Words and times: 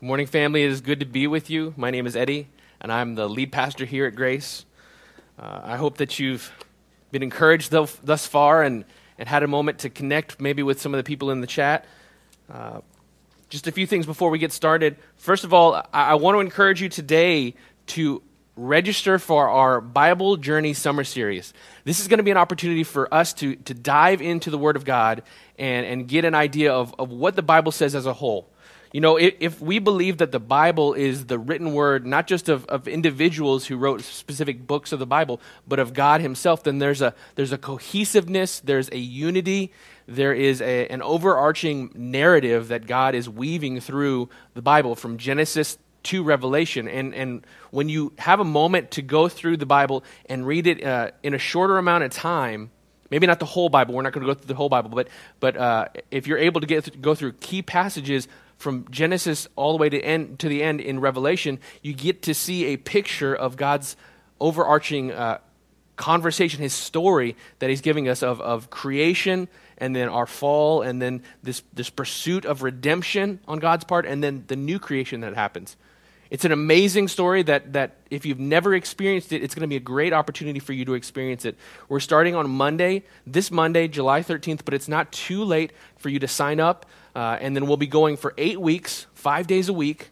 Good 0.00 0.06
morning, 0.06 0.28
family. 0.28 0.62
It 0.62 0.70
is 0.70 0.80
good 0.80 1.00
to 1.00 1.06
be 1.06 1.26
with 1.26 1.50
you. 1.50 1.74
My 1.76 1.90
name 1.90 2.06
is 2.06 2.14
Eddie, 2.14 2.46
and 2.80 2.92
I'm 2.92 3.16
the 3.16 3.28
lead 3.28 3.50
pastor 3.50 3.84
here 3.84 4.06
at 4.06 4.14
Grace. 4.14 4.64
Uh, 5.36 5.60
I 5.64 5.76
hope 5.76 5.96
that 5.96 6.20
you've 6.20 6.52
been 7.10 7.24
encouraged 7.24 7.72
thus 7.72 8.24
far 8.24 8.62
and, 8.62 8.84
and 9.18 9.28
had 9.28 9.42
a 9.42 9.48
moment 9.48 9.80
to 9.80 9.90
connect 9.90 10.40
maybe 10.40 10.62
with 10.62 10.80
some 10.80 10.94
of 10.94 10.98
the 10.98 11.02
people 11.02 11.32
in 11.32 11.40
the 11.40 11.48
chat. 11.48 11.84
Uh, 12.48 12.78
just 13.48 13.66
a 13.66 13.72
few 13.72 13.88
things 13.88 14.06
before 14.06 14.30
we 14.30 14.38
get 14.38 14.52
started. 14.52 14.98
First 15.16 15.42
of 15.42 15.52
all, 15.52 15.74
I, 15.74 15.82
I 15.92 16.14
want 16.14 16.36
to 16.36 16.40
encourage 16.42 16.80
you 16.80 16.88
today 16.88 17.54
to 17.86 18.22
register 18.54 19.18
for 19.18 19.48
our 19.48 19.80
Bible 19.80 20.36
Journey 20.36 20.74
Summer 20.74 21.02
Series. 21.02 21.52
This 21.82 21.98
is 21.98 22.06
going 22.06 22.18
to 22.18 22.24
be 22.24 22.30
an 22.30 22.36
opportunity 22.36 22.84
for 22.84 23.12
us 23.12 23.32
to, 23.34 23.56
to 23.56 23.74
dive 23.74 24.22
into 24.22 24.50
the 24.50 24.58
Word 24.58 24.76
of 24.76 24.84
God 24.84 25.24
and, 25.58 25.84
and 25.84 26.06
get 26.06 26.24
an 26.24 26.36
idea 26.36 26.72
of, 26.72 26.94
of 27.00 27.10
what 27.10 27.34
the 27.34 27.42
Bible 27.42 27.72
says 27.72 27.96
as 27.96 28.06
a 28.06 28.12
whole. 28.12 28.48
You 28.92 29.02
know, 29.02 29.16
if, 29.16 29.34
if, 29.38 29.60
we 29.60 29.78
believe 29.78 30.18
that 30.18 30.32
the 30.32 30.40
Bible 30.40 30.94
is 30.94 31.26
the 31.26 31.38
written 31.38 31.74
word, 31.74 32.06
not 32.06 32.26
just 32.26 32.48
of, 32.48 32.64
of 32.66 32.88
individuals 32.88 33.66
who 33.66 33.76
wrote 33.76 34.00
specific 34.00 34.66
books 34.66 34.92
of 34.92 34.98
the 34.98 35.06
Bible, 35.06 35.40
but 35.66 35.78
of 35.78 35.92
God 35.92 36.22
Himself, 36.22 36.62
then 36.62 36.78
there's 36.78 37.02
a, 37.02 37.14
there's 37.34 37.52
a 37.52 37.58
cohesiveness, 37.58 38.60
there's 38.60 38.88
a 38.90 38.98
unity, 38.98 39.72
there 40.06 40.32
is 40.32 40.62
a, 40.62 40.88
an 40.88 41.02
overarching 41.02 41.90
narrative 41.94 42.68
that 42.68 42.86
God 42.86 43.14
is 43.14 43.28
weaving 43.28 43.80
through 43.80 44.30
the 44.54 44.62
Bible 44.62 44.94
from 44.94 45.18
Genesis 45.18 45.76
to 46.04 46.22
Revelation. 46.22 46.88
And, 46.88 47.14
and 47.14 47.46
when 47.70 47.90
you 47.90 48.14
have 48.18 48.40
a 48.40 48.44
moment 48.44 48.92
to 48.92 49.02
go 49.02 49.28
through 49.28 49.58
the 49.58 49.66
Bible 49.66 50.02
and 50.26 50.46
read 50.46 50.66
it 50.66 50.82
uh, 50.82 51.10
in 51.22 51.34
a 51.34 51.38
shorter 51.38 51.76
amount 51.76 52.04
of 52.04 52.10
time, 52.10 52.70
maybe 53.10 53.26
not 53.26 53.38
the 53.38 53.44
whole 53.44 53.68
Bible, 53.68 53.94
we're 53.94 54.02
not 54.02 54.14
going 54.14 54.26
to 54.26 54.32
go 54.32 54.38
through 54.38 54.48
the 54.48 54.54
whole 54.54 54.70
Bible, 54.70 54.88
but, 54.88 55.08
but 55.40 55.58
uh, 55.58 55.88
if 56.10 56.26
you're 56.26 56.38
able 56.38 56.62
to 56.62 56.66
get 56.66 57.02
go 57.02 57.14
through 57.14 57.32
key 57.34 57.60
passages, 57.60 58.28
from 58.58 58.86
Genesis 58.90 59.48
all 59.56 59.72
the 59.72 59.78
way 59.78 59.88
to, 59.88 60.00
end, 60.00 60.38
to 60.40 60.48
the 60.48 60.62
end 60.62 60.80
in 60.80 61.00
Revelation, 61.00 61.58
you 61.80 61.94
get 61.94 62.22
to 62.22 62.34
see 62.34 62.66
a 62.66 62.76
picture 62.76 63.34
of 63.34 63.56
God's 63.56 63.96
overarching 64.40 65.12
uh, 65.12 65.38
conversation, 65.96 66.60
his 66.60 66.74
story 66.74 67.36
that 67.60 67.70
he's 67.70 67.80
giving 67.80 68.08
us 68.08 68.22
of, 68.22 68.40
of 68.40 68.70
creation 68.70 69.48
and 69.78 69.94
then 69.94 70.08
our 70.08 70.26
fall 70.26 70.82
and 70.82 71.00
then 71.00 71.22
this, 71.42 71.62
this 71.72 71.90
pursuit 71.90 72.44
of 72.44 72.62
redemption 72.62 73.40
on 73.46 73.58
God's 73.58 73.84
part 73.84 74.06
and 74.06 74.22
then 74.22 74.44
the 74.48 74.56
new 74.56 74.78
creation 74.78 75.20
that 75.20 75.34
happens. 75.34 75.76
It's 76.30 76.44
an 76.44 76.52
amazing 76.52 77.08
story 77.08 77.42
that, 77.44 77.72
that 77.72 77.96
if 78.10 78.26
you've 78.26 78.38
never 78.38 78.74
experienced 78.74 79.32
it, 79.32 79.42
it's 79.42 79.54
going 79.54 79.62
to 79.62 79.68
be 79.68 79.76
a 79.76 79.80
great 79.80 80.12
opportunity 80.12 80.58
for 80.58 80.74
you 80.74 80.84
to 80.84 80.94
experience 80.94 81.44
it. 81.44 81.56
We're 81.88 82.00
starting 82.00 82.34
on 82.34 82.50
Monday, 82.50 83.04
this 83.26 83.50
Monday, 83.50 83.88
July 83.88 84.20
13th, 84.20 84.60
but 84.64 84.74
it's 84.74 84.88
not 84.88 85.10
too 85.10 85.42
late 85.42 85.72
for 85.96 86.10
you 86.10 86.18
to 86.18 86.28
sign 86.28 86.60
up. 86.60 86.84
Uh, 87.18 87.36
and 87.40 87.56
then 87.56 87.66
we'll 87.66 87.76
be 87.76 87.88
going 87.88 88.16
for 88.16 88.32
eight 88.38 88.60
weeks, 88.60 89.08
five 89.12 89.48
days 89.48 89.68
a 89.68 89.72
week. 89.72 90.10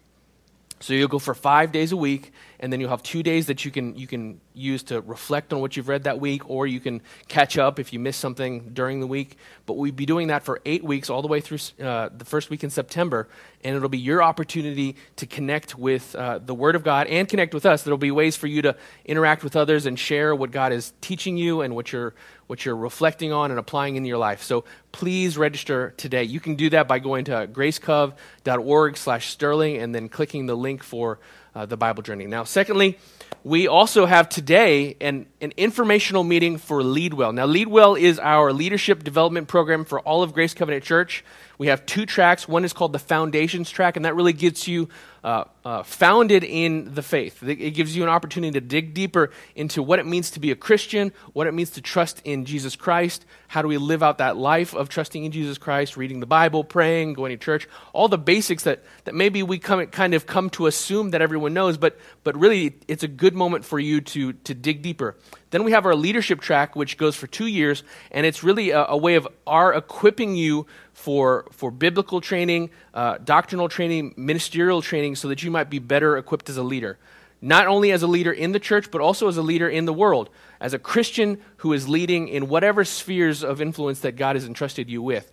So 0.81 0.91
you'll 0.93 1.07
go 1.07 1.19
for 1.19 1.33
five 1.33 1.71
days 1.71 1.93
a 1.93 1.95
week, 1.95 2.33
and 2.59 2.73
then 2.73 2.79
you'll 2.79 2.89
have 2.89 3.03
two 3.03 3.23
days 3.23 3.47
that 3.47 3.65
you 3.65 3.71
can 3.71 3.95
you 3.95 4.07
can 4.07 4.39
use 4.53 4.83
to 4.83 5.01
reflect 5.01 5.53
on 5.53 5.61
what 5.61 5.77
you've 5.77 5.87
read 5.87 6.05
that 6.05 6.19
week, 6.19 6.49
or 6.49 6.65
you 6.65 6.79
can 6.79 7.01
catch 7.27 7.55
up 7.57 7.79
if 7.79 7.93
you 7.93 7.99
miss 7.99 8.17
something 8.17 8.71
during 8.73 8.99
the 8.99 9.05
week. 9.07 9.37
But 9.65 9.73
we'll 9.73 9.91
be 9.91 10.05
doing 10.05 10.27
that 10.27 10.43
for 10.43 10.61
eight 10.65 10.83
weeks, 10.83 11.09
all 11.09 11.21
the 11.21 11.27
way 11.27 11.41
through 11.41 11.59
uh, 11.83 12.09
the 12.15 12.25
first 12.25 12.49
week 12.49 12.63
in 12.63 12.69
September, 12.69 13.27
and 13.63 13.75
it'll 13.75 13.89
be 13.89 13.99
your 13.99 14.23
opportunity 14.23 14.95
to 15.17 15.25
connect 15.25 15.77
with 15.77 16.15
uh, 16.15 16.39
the 16.39 16.55
Word 16.55 16.75
of 16.75 16.83
God 16.83 17.07
and 17.07 17.29
connect 17.29 17.53
with 17.53 17.65
us. 17.65 17.83
There'll 17.83 17.97
be 17.97 18.11
ways 18.11 18.35
for 18.35 18.47
you 18.47 18.61
to 18.63 18.75
interact 19.05 19.43
with 19.43 19.55
others 19.55 19.85
and 19.85 19.97
share 19.99 20.35
what 20.35 20.51
God 20.51 20.73
is 20.73 20.93
teaching 21.01 21.37
you 21.37 21.61
and 21.61 21.75
what 21.75 21.91
you're 21.91 22.13
what 22.47 22.65
you're 22.65 22.77
reflecting 22.77 23.33
on 23.33 23.51
and 23.51 23.59
applying 23.59 23.97
in 23.97 24.05
your 24.05 24.17
life. 24.17 24.41
So 24.41 24.63
please 24.93 25.37
register 25.37 25.93
today. 25.97 26.23
You 26.23 26.39
can 26.39 26.55
do 26.55 26.69
that 26.69 26.87
by 26.87 26.99
going 26.99 27.25
to 27.25 27.45
gracecov.org/sterling 27.51 29.77
and 29.77 29.93
then 29.93 30.07
clicking 30.07 30.45
the 30.45 30.55
link 30.55 30.81
for 30.81 31.19
uh, 31.57 31.65
the 31.65 31.77
Bible 31.77 32.03
journey. 32.03 32.27
Now, 32.27 32.43
secondly, 32.43 32.99
we 33.43 33.67
also 33.67 34.05
have 34.05 34.29
today 34.29 34.95
an, 35.01 35.25
an 35.41 35.53
informational 35.57 36.23
meeting 36.23 36.57
for 36.57 36.83
Leadwell. 36.83 37.33
Now, 37.33 37.47
Leadwell 37.47 37.95
is 37.95 38.19
our 38.19 38.53
leadership 38.53 39.03
development 39.03 39.47
program 39.47 39.83
for 39.83 39.99
all 40.01 40.21
of 40.21 40.33
Grace 40.33 40.53
Covenant 40.53 40.83
Church. 40.83 41.23
We 41.57 41.67
have 41.67 41.85
two 41.85 42.05
tracks. 42.05 42.47
One 42.47 42.63
is 42.63 42.73
called 42.73 42.93
the 42.93 42.99
Foundations 42.99 43.69
track, 43.69 43.95
and 43.95 44.05
that 44.05 44.15
really 44.15 44.33
gets 44.33 44.67
you 44.67 44.89
uh, 45.23 45.45
uh, 45.65 45.83
founded 45.83 46.43
in 46.43 46.93
the 46.93 47.01
faith. 47.01 47.41
It 47.41 47.71
gives 47.71 47.95
you 47.95 48.03
an 48.03 48.09
opportunity 48.09 48.51
to 48.51 48.61
dig 48.61 48.93
deeper 48.93 49.31
into 49.55 49.81
what 49.81 49.97
it 49.97 50.05
means 50.05 50.31
to 50.31 50.39
be 50.39 50.51
a 50.51 50.55
Christian, 50.55 51.11
what 51.33 51.47
it 51.47 51.53
means 51.53 51.71
to 51.71 51.81
trust 51.81 52.21
in 52.23 52.45
Jesus 52.45 52.75
Christ, 52.75 53.25
how 53.47 53.61
do 53.61 53.67
we 53.67 53.77
live 53.77 54.03
out 54.03 54.19
that 54.19 54.37
life 54.37 54.75
of 54.75 54.87
trusting 54.87 55.23
in 55.23 55.31
Jesus 55.31 55.57
Christ, 55.57 55.97
reading 55.97 56.19
the 56.19 56.25
Bible, 56.25 56.63
praying, 56.63 57.13
going 57.13 57.31
to 57.31 57.43
church, 57.43 57.67
all 57.91 58.07
the 58.07 58.17
basics 58.17 58.63
that, 58.63 58.83
that 59.05 59.15
maybe 59.15 59.41
we 59.41 59.57
come, 59.57 59.85
kind 59.87 60.13
of 60.13 60.27
come 60.27 60.49
to 60.51 60.67
assume 60.67 61.11
that 61.11 61.21
everyone 61.21 61.53
knows, 61.53 61.77
but, 61.77 61.97
but 62.23 62.37
really 62.37 62.77
it's 62.87 63.03
a 63.03 63.07
good 63.07 63.33
moment 63.33 63.65
for 63.65 63.79
you 63.79 63.99
to, 64.01 64.33
to 64.33 64.53
dig 64.53 64.81
deeper. 64.81 65.17
Then 65.49 65.63
we 65.63 65.71
have 65.71 65.85
our 65.85 65.95
leadership 65.95 66.41
track, 66.41 66.75
which 66.75 66.97
goes 66.97 67.15
for 67.15 67.27
two 67.27 67.47
years, 67.47 67.83
and 68.11 68.25
it's 68.25 68.43
really 68.43 68.71
a, 68.71 68.85
a 68.87 68.97
way 68.97 69.15
of 69.15 69.27
our 69.45 69.73
equipping 69.73 70.35
you 70.35 70.67
for, 70.93 71.45
for 71.51 71.71
biblical 71.71 72.19
training, 72.19 72.69
uh, 72.93 73.17
doctrinal 73.23 73.69
training, 73.69 74.13
ministerial 74.17 74.81
training, 74.81 75.15
so 75.15 75.29
that 75.29 75.43
you 75.43 75.51
might 75.51 75.69
be 75.69 75.79
better 75.79 76.17
equipped 76.17 76.49
as 76.49 76.57
a 76.57 76.63
leader. 76.63 76.97
Not 77.41 77.67
only 77.67 77.91
as 77.91 78.03
a 78.03 78.07
leader 78.07 78.31
in 78.31 78.51
the 78.51 78.59
church, 78.59 78.91
but 78.91 78.99
also 78.99 79.27
as 79.27 79.37
a 79.37 79.41
leader 79.41 79.69
in 79.69 79.85
the 79.85 79.93
world, 79.93 80.29
as 80.59 80.73
a 80.73 80.79
Christian 80.79 81.39
who 81.57 81.71
is 81.71 81.87
leading 81.87 82.27
in 82.27 82.49
whatever 82.49 82.83
spheres 82.83 83.43
of 83.43 83.61
influence 83.61 83.99
that 84.01 84.15
God 84.15 84.35
has 84.35 84.45
entrusted 84.45 84.89
you 84.89 85.01
with. 85.01 85.31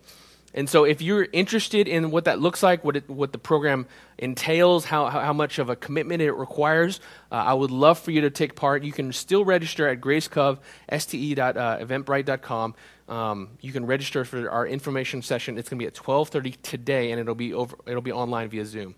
And 0.55 0.67
so, 0.69 0.85
if 0.85 1.01
you're 1.01 1.27
interested 1.33 1.89
in 1.89 2.11
what 2.11 2.23
that 2.25 2.39
looks 2.39 2.61
like, 2.63 2.85
what, 2.85 2.95
it, 2.95 3.09
what 3.09 3.33
the 3.33 3.37
program 3.37 3.87
entails, 4.17 4.85
how, 4.85 5.07
how, 5.07 5.33
much 5.33 5.59
of 5.59 5.69
a 5.69 5.75
commitment 5.75 6.21
it 6.21 6.31
requires, 6.31 7.01
uh, 7.29 7.35
I 7.35 7.53
would 7.53 7.71
love 7.71 7.99
for 7.99 8.11
you 8.11 8.21
to 8.21 8.29
take 8.29 8.55
part. 8.55 8.83
You 8.83 8.93
can 8.93 9.11
still 9.11 9.43
register 9.43 9.89
at 9.89 9.99
gracecov.ste.eventbrite.com. 9.99 12.75
Um, 13.09 13.49
you 13.59 13.73
can 13.73 13.85
register 13.85 14.23
for 14.23 14.49
our 14.49 14.65
information 14.65 15.21
session. 15.21 15.57
It's 15.57 15.67
going 15.67 15.77
to 15.77 15.83
be 15.83 15.87
at 15.87 15.93
12:30 15.93 16.55
today, 16.63 17.11
and 17.11 17.19
it'll 17.19 17.35
be 17.35 17.53
over. 17.53 17.75
It'll 17.85 18.01
be 18.01 18.13
online 18.13 18.47
via 18.47 18.65
Zoom. 18.65 18.95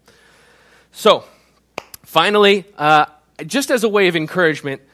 So, 0.91 1.23
finally, 2.03 2.65
uh, 2.77 3.07
just 3.47 3.71
as 3.71 3.83
a 3.83 3.89
way 3.89 4.07
of 4.07 4.15
encouragement, 4.15 4.83
uh, 4.83 4.86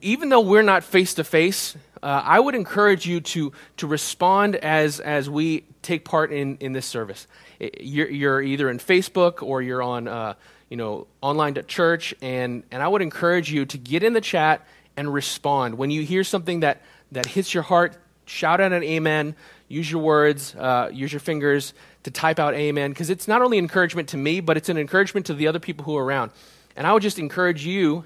even 0.00 0.28
though 0.28 0.40
we're 0.40 0.62
not 0.62 0.84
face 0.84 1.14
to 1.14 1.24
face, 1.24 1.76
I 2.02 2.38
would 2.38 2.54
encourage 2.54 3.06
you 3.06 3.20
to 3.20 3.52
to 3.78 3.86
respond 3.86 4.56
as 4.56 5.00
as 5.00 5.28
we 5.28 5.64
take 5.82 6.04
part 6.04 6.32
in 6.32 6.56
in 6.58 6.72
this 6.72 6.86
service. 6.86 7.26
You're, 7.58 8.08
you're 8.08 8.42
either 8.42 8.70
in 8.70 8.78
Facebook 8.78 9.42
or 9.42 9.62
you're 9.62 9.82
on 9.82 10.08
uh, 10.08 10.34
you 10.68 10.76
know 10.76 11.06
online 11.20 11.54
church, 11.66 12.14
and 12.22 12.62
and 12.70 12.82
I 12.82 12.88
would 12.88 13.02
encourage 13.02 13.50
you 13.50 13.66
to 13.66 13.78
get 13.78 14.02
in 14.02 14.12
the 14.12 14.20
chat 14.20 14.66
and 14.96 15.12
respond 15.12 15.78
when 15.78 15.90
you 15.90 16.02
hear 16.02 16.24
something 16.24 16.60
that 16.60 16.82
that 17.12 17.26
hits 17.26 17.54
your 17.54 17.62
heart, 17.62 17.96
shout 18.26 18.60
out 18.60 18.72
an 18.72 18.82
amen. 18.82 19.34
Use 19.68 19.90
your 19.90 20.02
words, 20.02 20.54
uh, 20.54 20.90
use 20.92 21.12
your 21.12 21.20
fingers 21.20 21.74
to 22.04 22.10
type 22.10 22.38
out 22.38 22.54
amen, 22.54 22.90
because 22.90 23.10
it's 23.10 23.28
not 23.28 23.42
only 23.42 23.58
encouragement 23.58 24.08
to 24.08 24.16
me, 24.16 24.40
but 24.40 24.56
it's 24.56 24.68
an 24.68 24.78
encouragement 24.78 25.26
to 25.26 25.34
the 25.34 25.46
other 25.46 25.58
people 25.58 25.84
who 25.84 25.96
are 25.96 26.04
around. 26.04 26.30
And 26.74 26.86
I 26.86 26.92
would 26.92 27.02
just 27.02 27.18
encourage 27.18 27.66
you, 27.66 28.04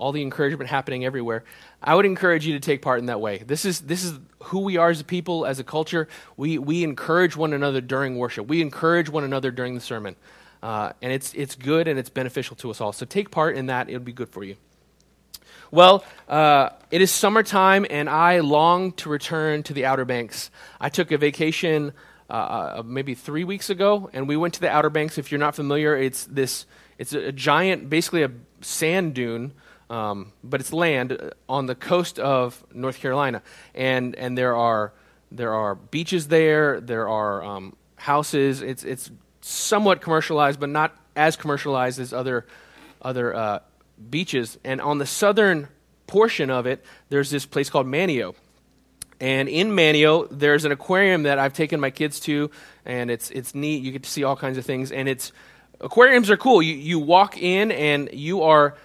all 0.00 0.12
the 0.12 0.22
encouragement 0.22 0.70
happening 0.70 1.04
everywhere, 1.04 1.44
I 1.82 1.94
would 1.94 2.06
encourage 2.06 2.46
you 2.46 2.54
to 2.54 2.60
take 2.60 2.82
part 2.82 2.98
in 2.98 3.06
that 3.06 3.20
way. 3.20 3.38
This 3.38 3.64
is, 3.64 3.80
this 3.82 4.02
is 4.02 4.18
who 4.44 4.60
we 4.60 4.76
are 4.76 4.90
as 4.90 5.00
a 5.00 5.04
people, 5.04 5.46
as 5.46 5.58
a 5.58 5.64
culture. 5.64 6.08
We, 6.36 6.58
we 6.58 6.82
encourage 6.82 7.36
one 7.36 7.52
another 7.52 7.80
during 7.80 8.16
worship, 8.16 8.48
we 8.48 8.62
encourage 8.62 9.08
one 9.08 9.24
another 9.24 9.50
during 9.50 9.74
the 9.74 9.80
sermon. 9.80 10.16
Uh, 10.62 10.92
and 11.00 11.10
it's, 11.10 11.32
it's 11.34 11.54
good 11.54 11.88
and 11.88 11.98
it's 11.98 12.10
beneficial 12.10 12.54
to 12.56 12.70
us 12.70 12.82
all. 12.82 12.92
So 12.92 13.06
take 13.06 13.30
part 13.30 13.56
in 13.56 13.66
that, 13.66 13.88
it'll 13.88 14.00
be 14.00 14.12
good 14.12 14.28
for 14.28 14.44
you. 14.44 14.56
Well, 15.70 16.04
uh, 16.28 16.70
it 16.90 17.00
is 17.00 17.12
summertime, 17.12 17.86
and 17.88 18.10
I 18.10 18.40
long 18.40 18.92
to 18.92 19.08
return 19.08 19.62
to 19.64 19.72
the 19.72 19.86
Outer 19.86 20.04
Banks. 20.04 20.50
I 20.80 20.88
took 20.88 21.12
a 21.12 21.18
vacation 21.18 21.92
uh, 22.28 22.32
uh, 22.32 22.82
maybe 22.84 23.14
three 23.14 23.44
weeks 23.44 23.70
ago, 23.70 24.10
and 24.12 24.26
we 24.26 24.36
went 24.36 24.54
to 24.54 24.60
the 24.60 24.68
Outer 24.68 24.90
Banks. 24.90 25.16
If 25.16 25.30
you're 25.30 25.38
not 25.38 25.54
familiar, 25.54 25.96
it's 25.96 26.24
this 26.24 26.66
it's 27.00 27.14
a, 27.14 27.32
giant, 27.32 27.88
basically 27.88 28.24
a 28.24 28.30
sand 28.60 29.14
dune, 29.14 29.52
um, 29.90 30.32
but 30.42 30.60
it's 30.60 30.72
land 30.72 31.12
uh, 31.12 31.30
on 31.48 31.66
the 31.66 31.74
coast 31.74 32.18
of 32.18 32.64
North 32.72 32.98
Carolina, 32.98 33.42
and 33.74 34.14
and 34.14 34.38
there 34.38 34.56
are 34.56 34.92
there 35.30 35.52
are 35.52 35.74
beaches 35.74 36.28
there, 36.28 36.80
there 36.80 37.08
are 37.08 37.44
um, 37.44 37.76
houses. 37.96 38.62
It's 38.62 38.84
it's 38.84 39.10
somewhat 39.40 40.00
commercialized, 40.00 40.58
but 40.58 40.70
not 40.70 40.96
as 41.14 41.36
commercialized 41.36 42.00
as 42.00 42.12
other 42.12 42.46
other 43.02 43.34
uh, 43.34 43.58
beaches. 44.08 44.58
And 44.64 44.80
on 44.80 44.98
the 44.98 45.06
southern 45.06 45.68
portion 46.06 46.50
of 46.50 46.66
it, 46.66 46.84
there's 47.08 47.30
this 47.30 47.46
place 47.46 47.70
called 47.70 47.86
Manteo. 47.86 48.34
And 49.20 49.48
in 49.48 49.70
Manteo, 49.70 50.26
there's 50.30 50.64
an 50.64 50.72
aquarium 50.72 51.24
that 51.24 51.38
I've 51.38 51.52
taken 51.52 51.78
my 51.78 51.90
kids 51.90 52.20
to, 52.20 52.50
and 52.86 53.10
it's, 53.10 53.30
it's 53.30 53.54
neat. 53.54 53.82
You 53.82 53.92
get 53.92 54.02
to 54.04 54.10
see 54.10 54.24
all 54.24 54.34
kinds 54.34 54.56
of 54.56 54.64
things. 54.64 54.92
And 54.92 55.08
it's 55.08 55.32
aquariums 55.80 56.30
are 56.30 56.38
cool. 56.38 56.62
You, 56.62 56.74
you 56.74 56.98
walk 56.98 57.36
in, 57.36 57.70
and 57.70 58.08
you 58.12 58.42
are, 58.42 58.76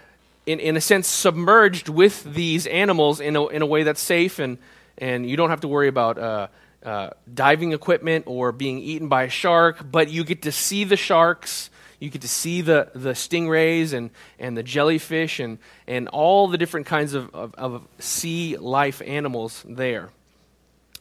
in, 0.46 0.60
in 0.60 0.78
a 0.78 0.82
sense, 0.82 1.08
submerged 1.08 1.90
with 1.90 2.24
these 2.24 2.68
animals 2.68 3.20
in 3.20 3.36
a, 3.36 3.48
in 3.48 3.62
a 3.62 3.66
way 3.66 3.84
that's 3.84 4.02
safe, 4.02 4.40
and, 4.40 4.58
and 4.98 5.30
you 5.30 5.38
don't 5.38 5.50
have 5.50 5.62
to 5.62 5.68
worry 5.68 5.88
about 5.88 6.18
uh, 6.18 6.48
uh, 6.84 7.10
diving 7.34 7.74
equipment 7.74 8.26
or 8.28 8.52
being 8.52 8.80
eaten 8.80 9.08
by 9.08 9.24
a 9.24 9.30
shark, 9.30 9.86
but 9.92 10.10
you 10.10 10.24
get 10.24 10.44
to 10.44 10.52
see 10.52 10.84
the 10.84 10.98
sharks 10.98 11.70
You 12.00 12.10
get 12.10 12.22
to 12.22 12.28
see 12.28 12.62
the, 12.62 12.92
the 12.94 13.14
stingrays 13.14 13.94
and, 13.94 14.12
and 14.38 14.58
the 14.58 14.64
jellyfish 14.64 15.40
and, 15.40 15.58
and 15.88 16.08
all 16.10 16.48
the 16.48 16.58
different 16.58 16.88
kinds 16.88 17.14
of, 17.14 17.34
of, 17.34 17.54
of 17.56 17.88
sea 18.00 18.58
life 18.58 19.02
animals 19.06 19.64
there. 19.68 20.10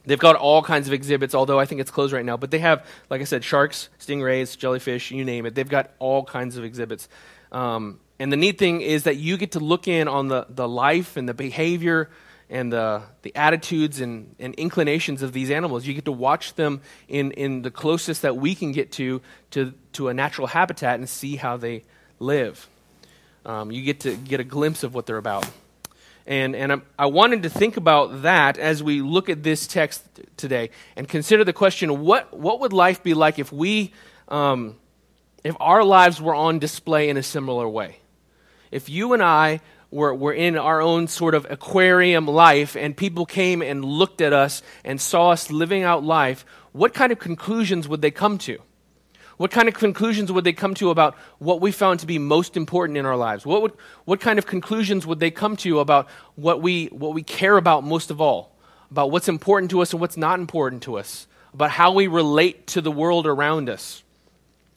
They've 0.05 0.19
got 0.19 0.35
all 0.35 0.61
kinds 0.61 0.87
of 0.87 0.93
exhibits, 0.93 1.33
although 1.33 1.59
I 1.59 1.65
think 1.65 1.81
it's 1.81 1.91
closed 1.91 2.13
right 2.13 2.25
now. 2.25 2.37
But 2.37 2.51
they 2.51 2.59
have, 2.59 2.85
like 3.09 3.21
I 3.21 3.23
said, 3.23 3.43
sharks, 3.43 3.89
stingrays, 3.99 4.57
jellyfish, 4.57 5.11
you 5.11 5.25
name 5.25 5.45
it. 5.45 5.55
They've 5.55 5.67
got 5.67 5.91
all 5.99 6.23
kinds 6.23 6.57
of 6.57 6.63
exhibits. 6.63 7.09
Um, 7.51 7.99
and 8.19 8.31
the 8.31 8.37
neat 8.37 8.57
thing 8.57 8.81
is 8.81 9.03
that 9.03 9.17
you 9.17 9.37
get 9.37 9.51
to 9.53 9.59
look 9.59 9.87
in 9.87 10.07
on 10.07 10.27
the, 10.27 10.45
the 10.49 10.67
life 10.67 11.17
and 11.17 11.27
the 11.27 11.33
behavior 11.33 12.09
and 12.49 12.71
the, 12.71 13.01
the 13.23 13.35
attitudes 13.35 13.99
and, 13.99 14.35
and 14.39 14.53
inclinations 14.55 15.21
of 15.21 15.33
these 15.33 15.49
animals. 15.49 15.85
You 15.85 15.93
get 15.93 16.05
to 16.05 16.11
watch 16.11 16.53
them 16.55 16.81
in, 17.07 17.31
in 17.31 17.63
the 17.63 17.71
closest 17.71 18.21
that 18.21 18.37
we 18.37 18.55
can 18.55 18.71
get 18.71 18.91
to, 18.93 19.21
to, 19.51 19.73
to 19.93 20.09
a 20.09 20.13
natural 20.13 20.47
habitat 20.47 20.99
and 20.99 21.09
see 21.09 21.35
how 21.35 21.57
they 21.57 21.83
live. 22.19 22.69
Um, 23.45 23.71
you 23.71 23.83
get 23.83 24.01
to 24.01 24.15
get 24.15 24.39
a 24.39 24.43
glimpse 24.43 24.83
of 24.83 24.93
what 24.93 25.05
they're 25.05 25.17
about. 25.17 25.45
And, 26.27 26.55
and 26.55 26.81
I 26.97 27.05
wanted 27.05 27.43
to 27.43 27.49
think 27.49 27.77
about 27.77 28.23
that 28.23 28.57
as 28.57 28.81
we 28.81 29.01
look 29.01 29.29
at 29.29 29.43
this 29.43 29.67
text 29.67 30.03
today 30.37 30.71
and 30.95 31.07
consider 31.07 31.43
the 31.43 31.53
question 31.53 32.01
what, 32.01 32.35
what 32.35 32.61
would 32.61 32.73
life 32.73 33.03
be 33.03 33.13
like 33.13 33.37
if 33.37 33.51
we, 33.51 33.93
um, 34.27 34.75
if 35.43 35.55
our 35.59 35.83
lives 35.83 36.19
were 36.19 36.33
on 36.33 36.57
display 36.57 37.09
in 37.09 37.17
a 37.17 37.23
similar 37.23 37.69
way? 37.69 37.99
If 38.71 38.89
you 38.89 39.13
and 39.13 39.21
I 39.21 39.61
were, 39.91 40.15
were 40.15 40.33
in 40.33 40.57
our 40.57 40.81
own 40.81 41.07
sort 41.07 41.35
of 41.35 41.45
aquarium 41.49 42.27
life 42.27 42.75
and 42.75 42.97
people 42.97 43.27
came 43.27 43.61
and 43.61 43.85
looked 43.85 44.19
at 44.19 44.33
us 44.33 44.63
and 44.83 44.99
saw 44.99 45.29
us 45.29 45.51
living 45.51 45.83
out 45.83 46.03
life, 46.03 46.43
what 46.71 46.95
kind 46.95 47.11
of 47.11 47.19
conclusions 47.19 47.87
would 47.87 48.01
they 48.01 48.11
come 48.11 48.39
to? 48.39 48.59
What 49.37 49.51
kind 49.51 49.67
of 49.67 49.73
conclusions 49.73 50.31
would 50.31 50.45
they 50.45 50.53
come 50.53 50.73
to 50.75 50.89
about 50.89 51.15
what 51.39 51.59
we 51.59 51.71
found 51.71 51.99
to 51.99 52.05
be 52.05 52.19
most 52.19 52.55
important 52.55 52.97
in 52.97 53.05
our 53.05 53.17
lives? 53.17 53.45
What, 53.45 53.61
would, 53.61 53.73
what 54.05 54.21
kind 54.21 54.39
of 54.39 54.45
conclusions 54.45 55.05
would 55.05 55.19
they 55.19 55.31
come 55.31 55.57
to 55.57 55.79
about 55.79 56.07
what 56.35 56.61
we, 56.61 56.85
what 56.87 57.13
we 57.13 57.21
care 57.21 57.57
about 57.57 57.83
most 57.83 58.11
of 58.11 58.21
all? 58.21 58.55
About 58.91 59.11
what's 59.11 59.27
important 59.27 59.71
to 59.71 59.81
us 59.81 59.91
and 59.91 59.99
what's 59.99 60.15
not 60.15 60.39
important 60.39 60.83
to 60.83 60.97
us? 60.97 61.27
About 61.53 61.71
how 61.71 61.91
we 61.91 62.07
relate 62.07 62.67
to 62.67 62.81
the 62.81 62.91
world 62.91 63.27
around 63.27 63.69
us? 63.69 64.03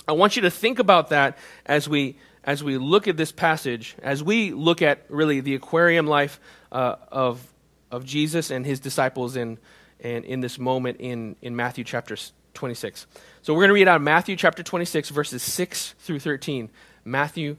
I 0.09 0.13
want 0.13 0.35
you 0.35 0.43
to 0.43 0.51
think 0.51 0.79
about 0.81 1.11
that 1.11 1.39
as 1.67 1.89
we, 1.89 2.17
as 2.43 2.65
we 2.65 2.79
look 2.79 3.07
at 3.07 3.17
this 3.17 3.31
passage, 3.31 3.95
as 4.03 4.25
we 4.25 4.53
look 4.53 4.83
at 4.83 5.05
really 5.09 5.41
the 5.41 5.55
aquarium 5.55 6.07
life 6.07 6.41
uh, 6.73 6.97
of, 7.13 7.47
of 7.93 8.05
Jesus 8.05 8.51
and 8.51 8.67
his 8.67 8.81
disciples 8.81 9.37
in, 9.37 9.59
in, 10.01 10.25
in 10.25 10.41
this 10.41 10.59
moment 10.59 10.99
in, 11.01 11.37
in 11.43 11.55
Matthew 11.55 11.85
chapter 11.85 12.17
26. 12.59 13.07
So 13.41 13.55
we're 13.55 13.61
going 13.61 13.69
to 13.69 13.75
read 13.75 13.89
out 13.89 13.97
of 13.97 14.03
Matthew 14.03 14.35
chapter 14.35 14.65
26, 14.65 15.11
verses 15.11 15.43
6 15.45 15.95
through 16.01 16.19
13. 16.19 16.69
Matthew 17.05 17.57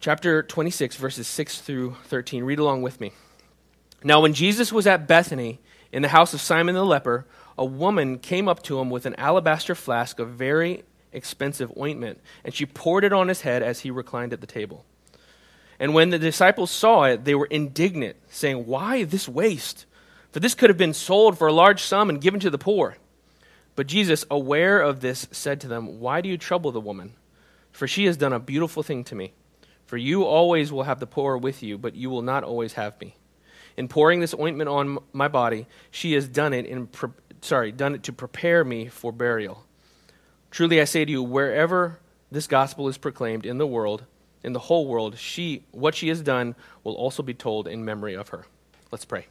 chapter 0.00 0.42
26, 0.42 0.96
verses 0.96 1.28
6 1.28 1.60
through 1.60 1.96
13. 2.06 2.42
Read 2.42 2.58
along 2.58 2.82
with 2.82 3.00
me. 3.00 3.12
Now, 4.02 4.20
when 4.20 4.34
Jesus 4.34 4.72
was 4.72 4.84
at 4.84 5.06
Bethany 5.06 5.60
in 5.92 6.02
the 6.02 6.08
house 6.08 6.34
of 6.34 6.40
Simon 6.40 6.74
the 6.74 6.84
leper, 6.84 7.24
a 7.56 7.64
woman 7.64 8.18
came 8.18 8.48
up 8.48 8.64
to 8.64 8.80
him 8.80 8.90
with 8.90 9.06
an 9.06 9.14
alabaster 9.14 9.76
flask 9.76 10.18
of 10.18 10.30
very 10.30 10.82
expensive 11.12 11.72
ointment, 11.78 12.20
and 12.44 12.52
she 12.52 12.66
poured 12.66 13.04
it 13.04 13.12
on 13.12 13.28
his 13.28 13.42
head 13.42 13.62
as 13.62 13.80
he 13.80 13.92
reclined 13.92 14.32
at 14.32 14.40
the 14.40 14.46
table. 14.46 14.84
And 15.78 15.94
when 15.94 16.10
the 16.10 16.18
disciples 16.18 16.72
saw 16.72 17.04
it, 17.04 17.24
they 17.24 17.36
were 17.36 17.46
indignant, 17.46 18.16
saying, 18.28 18.66
Why 18.66 19.04
this 19.04 19.28
waste? 19.28 19.86
For 20.32 20.40
this 20.40 20.56
could 20.56 20.68
have 20.68 20.76
been 20.76 20.94
sold 20.94 21.38
for 21.38 21.46
a 21.46 21.52
large 21.52 21.80
sum 21.80 22.10
and 22.10 22.20
given 22.20 22.40
to 22.40 22.50
the 22.50 22.58
poor. 22.58 22.96
But 23.76 23.86
Jesus, 23.86 24.24
aware 24.30 24.80
of 24.80 25.00
this, 25.00 25.28
said 25.30 25.60
to 25.60 25.68
them, 25.68 26.00
Why 26.00 26.22
do 26.22 26.28
you 26.28 26.38
trouble 26.38 26.72
the 26.72 26.80
woman? 26.80 27.12
For 27.70 27.86
she 27.86 28.06
has 28.06 28.16
done 28.16 28.32
a 28.32 28.40
beautiful 28.40 28.82
thing 28.82 29.04
to 29.04 29.14
me. 29.14 29.34
For 29.84 29.98
you 29.98 30.24
always 30.24 30.72
will 30.72 30.82
have 30.84 30.98
the 30.98 31.06
poor 31.06 31.36
with 31.36 31.62
you, 31.62 31.78
but 31.78 31.94
you 31.94 32.10
will 32.10 32.22
not 32.22 32.42
always 32.42 32.72
have 32.72 32.98
me. 33.00 33.14
In 33.76 33.86
pouring 33.86 34.20
this 34.20 34.34
ointment 34.34 34.68
on 34.68 34.98
my 35.12 35.28
body, 35.28 35.66
she 35.90 36.14
has 36.14 36.26
done 36.26 36.54
it 36.54 36.64
in 36.64 36.86
pre- 36.86 37.10
sorry, 37.42 37.70
done 37.70 37.94
it 37.94 38.02
to 38.04 38.12
prepare 38.12 38.64
me 38.64 38.88
for 38.88 39.12
burial. 39.12 39.64
Truly 40.50 40.80
I 40.80 40.84
say 40.84 41.04
to 41.04 41.12
you, 41.12 41.22
wherever 41.22 42.00
this 42.32 42.46
gospel 42.46 42.88
is 42.88 42.96
proclaimed 42.96 43.44
in 43.44 43.58
the 43.58 43.66
world, 43.66 44.04
in 44.42 44.54
the 44.54 44.58
whole 44.58 44.86
world, 44.86 45.18
she 45.18 45.64
what 45.70 45.94
she 45.94 46.08
has 46.08 46.22
done 46.22 46.54
will 46.82 46.94
also 46.94 47.22
be 47.22 47.34
told 47.34 47.68
in 47.68 47.84
memory 47.84 48.14
of 48.14 48.30
her. 48.30 48.46
Let's 48.90 49.04
pray. 49.04 49.26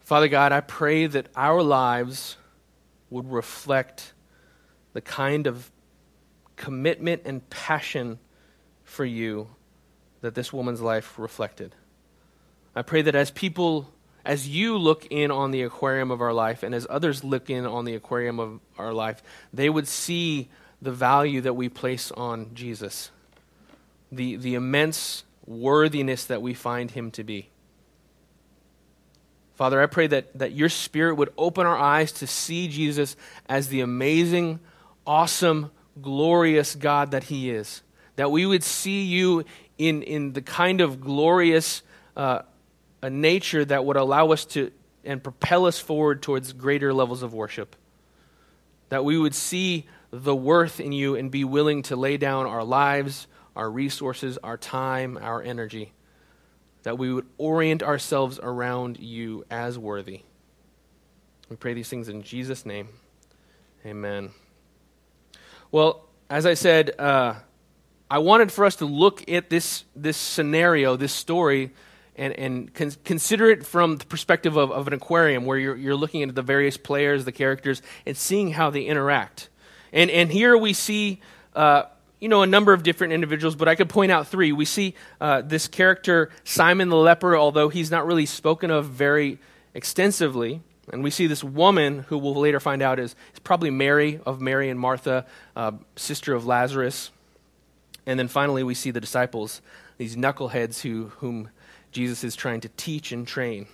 Father 0.00 0.28
God, 0.28 0.52
I 0.52 0.60
pray 0.60 1.06
that 1.06 1.28
our 1.36 1.62
lives 1.62 2.36
would 3.10 3.30
reflect 3.30 4.12
the 4.92 5.00
kind 5.00 5.46
of 5.46 5.70
commitment 6.56 7.22
and 7.24 7.48
passion 7.50 8.18
for 8.84 9.04
you 9.04 9.48
that 10.20 10.34
this 10.34 10.52
woman's 10.52 10.80
life 10.80 11.18
reflected. 11.18 11.74
I 12.74 12.82
pray 12.82 13.02
that 13.02 13.14
as 13.14 13.30
people, 13.30 13.92
as 14.24 14.48
you 14.48 14.76
look 14.76 15.06
in 15.10 15.30
on 15.30 15.50
the 15.50 15.62
aquarium 15.62 16.10
of 16.10 16.20
our 16.20 16.32
life, 16.32 16.62
and 16.62 16.74
as 16.74 16.86
others 16.90 17.22
look 17.24 17.50
in 17.50 17.66
on 17.66 17.84
the 17.84 17.94
aquarium 17.94 18.40
of 18.40 18.60
our 18.76 18.92
life, 18.92 19.22
they 19.52 19.70
would 19.70 19.88
see 19.88 20.48
the 20.80 20.92
value 20.92 21.40
that 21.40 21.54
we 21.54 21.68
place 21.68 22.10
on 22.12 22.54
Jesus, 22.54 23.10
the, 24.12 24.36
the 24.36 24.54
immense 24.54 25.24
worthiness 25.46 26.24
that 26.26 26.42
we 26.42 26.54
find 26.54 26.90
him 26.90 27.10
to 27.12 27.24
be. 27.24 27.50
Father, 29.58 29.82
I 29.82 29.86
pray 29.86 30.06
that, 30.06 30.38
that 30.38 30.52
your 30.52 30.68
Spirit 30.68 31.16
would 31.16 31.32
open 31.36 31.66
our 31.66 31.76
eyes 31.76 32.12
to 32.12 32.28
see 32.28 32.68
Jesus 32.68 33.16
as 33.48 33.66
the 33.66 33.80
amazing, 33.80 34.60
awesome, 35.04 35.72
glorious 36.00 36.76
God 36.76 37.10
that 37.10 37.24
He 37.24 37.50
is. 37.50 37.82
That 38.14 38.30
we 38.30 38.46
would 38.46 38.62
see 38.62 39.02
you 39.02 39.44
in, 39.76 40.02
in 40.02 40.32
the 40.32 40.42
kind 40.42 40.80
of 40.80 41.00
glorious 41.00 41.82
uh, 42.16 42.42
a 43.02 43.10
nature 43.10 43.64
that 43.64 43.84
would 43.84 43.96
allow 43.96 44.30
us 44.30 44.44
to 44.44 44.70
and 45.04 45.20
propel 45.20 45.66
us 45.66 45.80
forward 45.80 46.22
towards 46.22 46.52
greater 46.52 46.94
levels 46.94 47.24
of 47.24 47.34
worship. 47.34 47.74
That 48.90 49.04
we 49.04 49.18
would 49.18 49.34
see 49.34 49.86
the 50.12 50.36
worth 50.36 50.78
in 50.78 50.92
you 50.92 51.16
and 51.16 51.32
be 51.32 51.42
willing 51.42 51.82
to 51.82 51.96
lay 51.96 52.16
down 52.16 52.46
our 52.46 52.62
lives, 52.62 53.26
our 53.56 53.68
resources, 53.68 54.38
our 54.38 54.56
time, 54.56 55.18
our 55.20 55.42
energy 55.42 55.94
that 56.82 56.98
we 56.98 57.12
would 57.12 57.26
orient 57.38 57.82
ourselves 57.82 58.38
around 58.42 58.98
you 58.98 59.44
as 59.50 59.78
worthy. 59.78 60.22
We 61.48 61.56
pray 61.56 61.74
these 61.74 61.88
things 61.88 62.08
in 62.08 62.22
Jesus' 62.22 62.66
name. 62.66 62.88
Amen. 63.84 64.30
Well, 65.70 66.04
as 66.28 66.46
I 66.46 66.54
said, 66.54 66.98
uh, 66.98 67.34
I 68.10 68.18
wanted 68.18 68.52
for 68.52 68.64
us 68.64 68.76
to 68.76 68.86
look 68.86 69.30
at 69.30 69.50
this, 69.50 69.84
this 69.94 70.16
scenario, 70.16 70.96
this 70.96 71.12
story, 71.12 71.72
and, 72.16 72.32
and 72.34 72.74
con- 72.74 72.92
consider 73.04 73.50
it 73.50 73.64
from 73.64 73.96
the 73.96 74.06
perspective 74.06 74.56
of, 74.56 74.70
of 74.70 74.86
an 74.86 74.92
aquarium 74.92 75.44
where 75.44 75.58
you're, 75.58 75.76
you're 75.76 75.94
looking 75.94 76.22
at 76.22 76.34
the 76.34 76.42
various 76.42 76.76
players, 76.76 77.24
the 77.24 77.32
characters, 77.32 77.80
and 78.04 78.16
seeing 78.16 78.52
how 78.52 78.70
they 78.70 78.82
interact. 78.82 79.48
And, 79.92 80.10
and 80.10 80.30
here 80.30 80.56
we 80.56 80.72
see 80.72 81.20
uh, 81.54 81.84
you 82.20 82.28
know, 82.28 82.42
a 82.42 82.46
number 82.46 82.72
of 82.72 82.82
different 82.82 83.12
individuals, 83.12 83.54
but 83.54 83.68
I 83.68 83.74
could 83.74 83.88
point 83.88 84.10
out 84.10 84.26
three. 84.26 84.52
We 84.52 84.64
see 84.64 84.94
uh, 85.20 85.42
this 85.42 85.68
character, 85.68 86.30
Simon 86.44 86.88
the 86.88 86.96
leper, 86.96 87.36
although 87.36 87.68
he's 87.68 87.90
not 87.90 88.06
really 88.06 88.26
spoken 88.26 88.70
of 88.70 88.86
very 88.86 89.38
extensively. 89.74 90.60
And 90.92 91.04
we 91.04 91.10
see 91.10 91.26
this 91.26 91.44
woman, 91.44 92.00
who 92.08 92.18
we'll 92.18 92.34
later 92.34 92.60
find 92.60 92.82
out 92.82 92.98
is, 92.98 93.14
is 93.32 93.38
probably 93.40 93.70
Mary 93.70 94.20
of 94.26 94.40
Mary 94.40 94.70
and 94.70 94.80
Martha, 94.80 95.26
uh, 95.54 95.72
sister 95.96 96.34
of 96.34 96.46
Lazarus. 96.46 97.10
And 98.06 98.18
then 98.18 98.28
finally, 98.28 98.62
we 98.62 98.74
see 98.74 98.90
the 98.90 99.00
disciples, 99.00 99.60
these 99.98 100.16
knuckleheads 100.16 100.80
who, 100.80 101.12
whom 101.18 101.50
Jesus 101.92 102.24
is 102.24 102.34
trying 102.34 102.60
to 102.62 102.68
teach 102.70 103.12
and 103.12 103.26
train. 103.26 103.66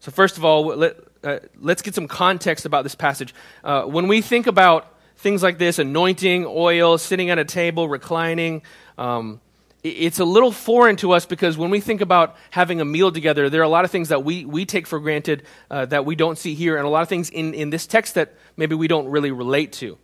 So, 0.00 0.10
first 0.10 0.36
of 0.36 0.44
all, 0.44 0.64
let, 0.64 0.96
uh, 1.22 1.38
let's 1.60 1.82
get 1.82 1.94
some 1.94 2.08
context 2.08 2.64
about 2.64 2.82
this 2.82 2.94
passage. 2.94 3.34
Uh, 3.62 3.82
when 3.82 4.08
we 4.08 4.20
think 4.20 4.46
about 4.46 4.92
things 5.20 5.42
like 5.42 5.58
this 5.58 5.78
anointing, 5.78 6.46
oil, 6.46 6.96
sitting 6.96 7.28
at 7.28 7.38
a 7.38 7.44
table, 7.44 7.88
reclining. 7.88 8.62
Um, 8.96 9.40
it's 9.82 10.18
a 10.18 10.24
little 10.24 10.50
foreign 10.50 10.96
to 10.96 11.12
us 11.12 11.26
because 11.26 11.56
when 11.56 11.70
we 11.70 11.80
think 11.80 12.00
about 12.00 12.36
having 12.50 12.80
a 12.80 12.84
meal 12.84 13.12
together, 13.12 13.48
there 13.48 13.60
are 13.60 13.64
a 13.64 13.68
lot 13.68 13.84
of 13.84 13.90
things 13.90 14.08
that 14.08 14.24
we, 14.24 14.44
we 14.44 14.64
take 14.64 14.86
for 14.86 14.98
granted 14.98 15.42
uh, 15.70 15.86
that 15.86 16.04
we 16.04 16.16
don't 16.16 16.36
see 16.36 16.54
here, 16.54 16.76
and 16.76 16.86
a 16.86 16.88
lot 16.88 17.02
of 17.02 17.08
things 17.08 17.30
in, 17.30 17.54
in 17.54 17.70
this 17.70 17.86
text 17.86 18.14
that 18.14 18.34
maybe 18.56 18.74
we 18.74 18.88
don't 18.88 19.08
really 19.08 19.30
relate 19.30 19.72
to. 19.74 19.96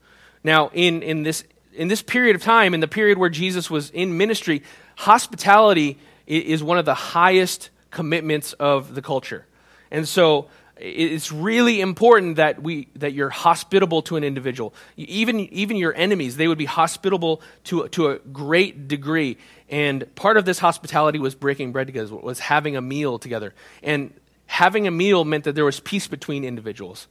Now, 0.44 0.70
in, 0.72 1.02
in, 1.02 1.22
this, 1.22 1.44
in 1.72 1.88
this 1.88 2.02
period 2.02 2.36
of 2.36 2.42
time, 2.42 2.74
in 2.74 2.80
the 2.80 2.88
period 2.88 3.18
where 3.18 3.30
Jesus 3.30 3.70
was 3.70 3.90
in 3.90 4.16
ministry, 4.16 4.62
hospitality 4.96 5.98
is 6.26 6.62
one 6.62 6.78
of 6.78 6.84
the 6.84 6.94
highest 6.94 7.70
commitments 7.90 8.52
of 8.54 8.94
the 8.94 9.02
culture. 9.02 9.46
And 9.90 10.06
so 10.06 10.48
it's 10.78 11.32
really 11.32 11.80
important 11.80 12.36
that 12.36 12.62
we 12.62 12.88
that 12.96 13.12
you're 13.12 13.30
hospitable 13.30 14.02
to 14.02 14.16
an 14.16 14.24
individual. 14.24 14.74
Even 14.96 15.40
even 15.40 15.76
your 15.76 15.94
enemies 15.94 16.36
they 16.36 16.48
would 16.48 16.58
be 16.58 16.66
hospitable 16.66 17.40
to 17.64 17.88
to 17.88 18.08
a 18.08 18.18
great 18.18 18.88
degree. 18.88 19.38
And 19.68 20.14
part 20.14 20.36
of 20.36 20.44
this 20.44 20.58
hospitality 20.58 21.18
was 21.18 21.34
breaking 21.34 21.72
bread 21.72 21.86
together 21.86 22.14
was 22.14 22.40
having 22.40 22.76
a 22.76 22.80
meal 22.80 23.18
together. 23.18 23.54
And 23.82 24.12
having 24.46 24.86
a 24.86 24.90
meal 24.90 25.24
meant 25.24 25.44
that 25.44 25.54
there 25.54 25.64
was 25.64 25.80
peace 25.80 26.06
between 26.06 26.44
individuals. 26.44 27.08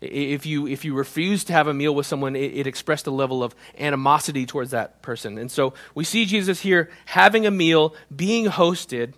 If 0.00 0.44
you, 0.44 0.66
if 0.66 0.84
you 0.84 0.94
refuse 0.94 1.44
to 1.44 1.54
have 1.54 1.68
a 1.68 1.74
meal 1.74 1.94
with 1.94 2.06
someone, 2.06 2.36
it, 2.36 2.52
it, 2.54 2.66
expressed 2.66 3.06
a 3.06 3.10
level 3.10 3.42
of 3.42 3.54
animosity 3.78 4.44
towards 4.44 4.72
that 4.72 5.00
person. 5.00 5.38
And 5.38 5.50
so 5.50 5.72
we 5.94 6.04
see 6.04 6.26
Jesus 6.26 6.60
here 6.60 6.90
having 7.06 7.46
a 7.46 7.50
meal, 7.50 7.94
being 8.14 8.44
hosted, 8.44 9.14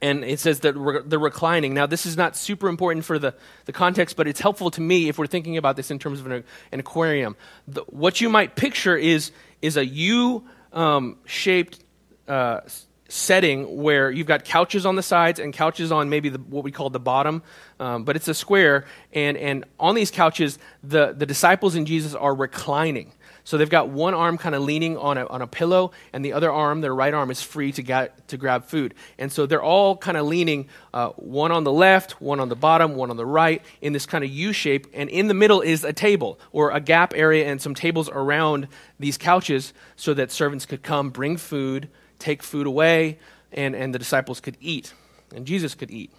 and 0.00 0.24
it 0.24 0.38
says 0.40 0.60
that 0.60 0.74
re- 0.74 1.00
they're 1.04 1.18
reclining. 1.18 1.74
Now, 1.74 1.86
this 1.86 2.06
is 2.06 2.16
not 2.16 2.36
super 2.36 2.68
important 2.68 3.04
for 3.04 3.18
the, 3.18 3.34
the 3.64 3.72
context, 3.72 4.16
but 4.16 4.28
it's 4.28 4.40
helpful 4.40 4.70
to 4.72 4.80
me 4.80 5.08
if 5.08 5.18
we're 5.18 5.26
thinking 5.26 5.56
about 5.56 5.76
this 5.76 5.90
in 5.90 5.98
terms 5.98 6.20
of 6.20 6.26
an, 6.26 6.44
an 6.72 6.80
aquarium. 6.80 7.36
The, 7.66 7.82
what 7.88 8.20
you 8.20 8.28
might 8.28 8.54
picture 8.54 8.96
is, 8.96 9.32
is 9.60 9.76
a 9.76 9.84
U 9.84 10.44
um, 10.72 11.18
shaped 11.24 11.82
uh, 12.28 12.60
setting 13.08 13.82
where 13.82 14.10
you've 14.10 14.26
got 14.26 14.44
couches 14.44 14.84
on 14.84 14.94
the 14.94 15.02
sides 15.02 15.40
and 15.40 15.52
couches 15.52 15.90
on 15.90 16.10
maybe 16.10 16.28
the, 16.28 16.38
what 16.38 16.62
we 16.62 16.70
call 16.70 16.90
the 16.90 17.00
bottom, 17.00 17.42
um, 17.80 18.04
but 18.04 18.16
it's 18.16 18.28
a 18.28 18.34
square. 18.34 18.84
And, 19.12 19.36
and 19.36 19.64
on 19.80 19.94
these 19.94 20.10
couches, 20.10 20.58
the, 20.84 21.12
the 21.12 21.26
disciples 21.26 21.74
and 21.74 21.86
Jesus 21.86 22.14
are 22.14 22.34
reclining. 22.34 23.12
So 23.48 23.56
they've 23.56 23.70
got 23.70 23.88
one 23.88 24.12
arm 24.12 24.36
kind 24.36 24.54
of 24.54 24.60
leaning 24.60 24.98
on 24.98 25.16
a, 25.16 25.26
on 25.26 25.40
a 25.40 25.46
pillow, 25.46 25.92
and 26.12 26.22
the 26.22 26.34
other 26.34 26.52
arm, 26.52 26.82
their 26.82 26.94
right 26.94 27.14
arm, 27.14 27.30
is 27.30 27.40
free 27.40 27.72
to, 27.72 27.82
get, 27.82 28.28
to 28.28 28.36
grab 28.36 28.66
food. 28.66 28.92
And 29.16 29.32
so 29.32 29.46
they're 29.46 29.62
all 29.62 29.96
kind 29.96 30.18
of 30.18 30.26
leaning, 30.26 30.68
uh, 30.92 31.12
one 31.16 31.50
on 31.50 31.64
the 31.64 31.72
left, 31.72 32.20
one 32.20 32.40
on 32.40 32.50
the 32.50 32.56
bottom, 32.56 32.94
one 32.94 33.08
on 33.08 33.16
the 33.16 33.24
right, 33.24 33.62
in 33.80 33.94
this 33.94 34.04
kind 34.04 34.22
of 34.22 34.28
U 34.28 34.52
shape. 34.52 34.86
And 34.92 35.08
in 35.08 35.28
the 35.28 35.34
middle 35.34 35.62
is 35.62 35.82
a 35.82 35.94
table 35.94 36.38
or 36.52 36.72
a 36.72 36.78
gap 36.78 37.14
area 37.16 37.46
and 37.46 37.58
some 37.58 37.74
tables 37.74 38.10
around 38.10 38.68
these 39.00 39.16
couches 39.16 39.72
so 39.96 40.12
that 40.12 40.30
servants 40.30 40.66
could 40.66 40.82
come, 40.82 41.08
bring 41.08 41.38
food, 41.38 41.88
take 42.18 42.42
food 42.42 42.66
away, 42.66 43.18
and, 43.50 43.74
and 43.74 43.94
the 43.94 43.98
disciples 43.98 44.40
could 44.40 44.58
eat, 44.60 44.92
and 45.34 45.46
Jesus 45.46 45.74
could 45.74 45.90
eat. 45.90 46.12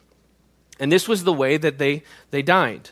And 0.79 0.91
this 0.91 1.07
was 1.07 1.25
the 1.25 1.33
way 1.33 1.57
that 1.57 1.77
they, 1.77 2.01
they 2.31 2.41
dined. 2.41 2.89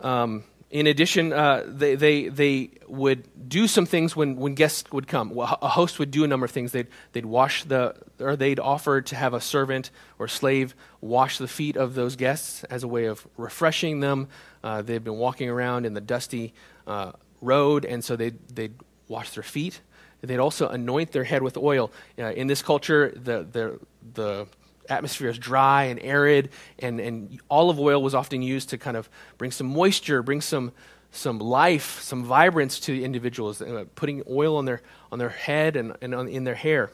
Um, 0.00 0.42
in 0.70 0.86
addition, 0.86 1.32
uh, 1.32 1.64
they, 1.66 1.96
they, 1.96 2.28
they 2.28 2.70
would 2.86 3.48
do 3.48 3.66
some 3.66 3.86
things 3.86 4.14
when, 4.14 4.36
when 4.36 4.54
guests 4.54 4.90
would 4.92 5.08
come. 5.08 5.36
A 5.36 5.68
host 5.68 5.98
would 5.98 6.12
do 6.12 6.22
a 6.22 6.28
number 6.28 6.44
of 6.44 6.52
things. 6.52 6.70
They'd, 6.70 6.86
they'd 7.12 7.26
wash 7.26 7.64
the, 7.64 7.96
or 8.20 8.36
they'd 8.36 8.60
offer 8.60 9.00
to 9.00 9.16
have 9.16 9.34
a 9.34 9.40
servant 9.40 9.90
or 10.20 10.28
slave 10.28 10.76
wash 11.00 11.38
the 11.38 11.48
feet 11.48 11.76
of 11.76 11.94
those 11.94 12.14
guests 12.14 12.62
as 12.64 12.84
a 12.84 12.88
way 12.88 13.06
of 13.06 13.26
refreshing 13.36 13.98
them. 13.98 14.28
Uh, 14.62 14.80
they'd 14.82 15.02
been 15.02 15.16
walking 15.18 15.48
around 15.48 15.86
in 15.86 15.94
the 15.94 16.00
dusty 16.00 16.54
uh, 16.86 17.12
road, 17.40 17.84
and 17.84 18.04
so 18.04 18.14
they'd, 18.14 18.38
they'd 18.48 18.74
wash 19.08 19.30
their 19.30 19.42
feet. 19.42 19.80
They'd 20.22 20.38
also 20.38 20.68
anoint 20.68 21.10
their 21.10 21.24
head 21.24 21.42
with 21.42 21.56
oil. 21.56 21.90
Uh, 22.16 22.26
in 22.26 22.46
this 22.46 22.62
culture, 22.62 23.12
the, 23.16 23.44
the, 23.50 23.80
the 24.14 24.46
atmosphere 24.88 25.28
is 25.28 25.38
dry 25.38 25.84
and 25.84 26.00
arid, 26.02 26.50
and, 26.78 27.00
and 27.00 27.40
olive 27.50 27.78
oil 27.78 28.02
was 28.02 28.14
often 28.14 28.42
used 28.42 28.70
to 28.70 28.78
kind 28.78 28.96
of 28.96 29.08
bring 29.38 29.50
some 29.50 29.66
moisture, 29.66 30.22
bring 30.22 30.40
some, 30.40 30.72
some 31.12 31.38
life, 31.38 32.00
some 32.00 32.24
vibrance 32.24 32.80
to 32.80 32.92
the 32.92 33.04
individuals, 33.04 33.60
uh, 33.62 33.84
putting 33.94 34.22
oil 34.28 34.56
on 34.56 34.64
their, 34.64 34.82
on 35.12 35.18
their 35.18 35.28
head 35.28 35.76
and, 35.76 35.96
and 36.00 36.14
on, 36.14 36.28
in 36.28 36.44
their 36.44 36.54
hair. 36.54 36.90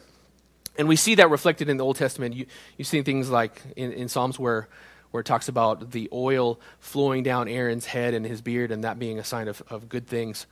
And 0.77 0.87
we 0.87 0.95
see 0.95 1.15
that 1.15 1.29
reflected 1.29 1.69
in 1.69 1.77
the 1.77 1.83
Old 1.83 1.95
Testament. 1.95 2.35
You, 2.35 2.45
you 2.77 2.85
see 2.85 3.01
things 3.01 3.29
like 3.29 3.61
in, 3.75 3.91
in 3.93 4.07
Psalms 4.09 4.37
where, 4.37 4.67
where 5.09 5.21
it 5.21 5.25
talks 5.25 5.47
about 5.47 5.91
the 5.91 6.07
oil 6.13 6.59
flowing 6.79 7.23
down 7.23 7.47
Aaron's 7.47 7.87
head 7.87 8.13
and 8.13 8.25
his 8.25 8.41
beard, 8.41 8.71
and 8.71 8.83
that 8.83 8.99
being 8.99 9.17
a 9.17 9.23
sign 9.23 9.47
of, 9.47 9.63
of 9.69 9.89
good 9.89 10.05
things. 10.05 10.45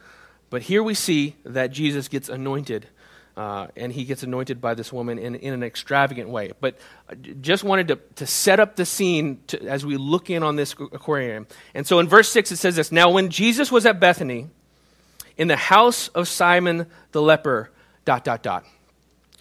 But 0.50 0.63
here 0.63 0.82
we 0.82 0.94
see 0.94 1.36
that 1.44 1.72
Jesus 1.72 2.08
gets 2.08 2.30
anointed, 2.30 2.88
uh, 3.38 3.68
and 3.75 3.92
he 3.92 4.06
gets 4.06 4.24
anointed 4.24 4.62
by 4.62 4.74
this 4.74 4.94
woman 4.94 5.20
in, 5.20 5.36
in 5.36 5.54
an 5.54 5.63
extravagant 5.63 6.30
way. 6.30 6.54
But 6.60 6.77
just 7.42 7.63
wanted 7.63 7.89
to, 7.89 8.00
to 8.15 8.25
set 8.25 8.60
up 8.60 8.75
the 8.75 8.86
scene 8.86 9.39
to, 9.48 9.62
as 9.68 9.86
we 9.86 9.98
look 9.98 10.30
in 10.30 10.44
on 10.44 10.56
this 10.56 10.74
aquarium. 10.74 11.48
And 11.74 11.86
so 11.86 12.00
in 12.00 12.08
verse 12.08 12.30
6, 12.30 12.51
it 12.51 12.58
says 12.58 12.75
this 12.75 12.92
Now, 12.92 13.10
when 13.10 13.30
Jesus 13.30 13.72
was 13.72 13.86
at 13.86 14.00
Bethany, 14.00 14.48
in 15.38 15.48
the 15.48 15.58
house 15.58 16.08
of 16.10 16.27
Simon 16.27 16.88
the 17.12 17.22
leper, 17.22 17.72
dot, 18.06 18.24
dot, 18.24 18.42
dot. 18.42 18.65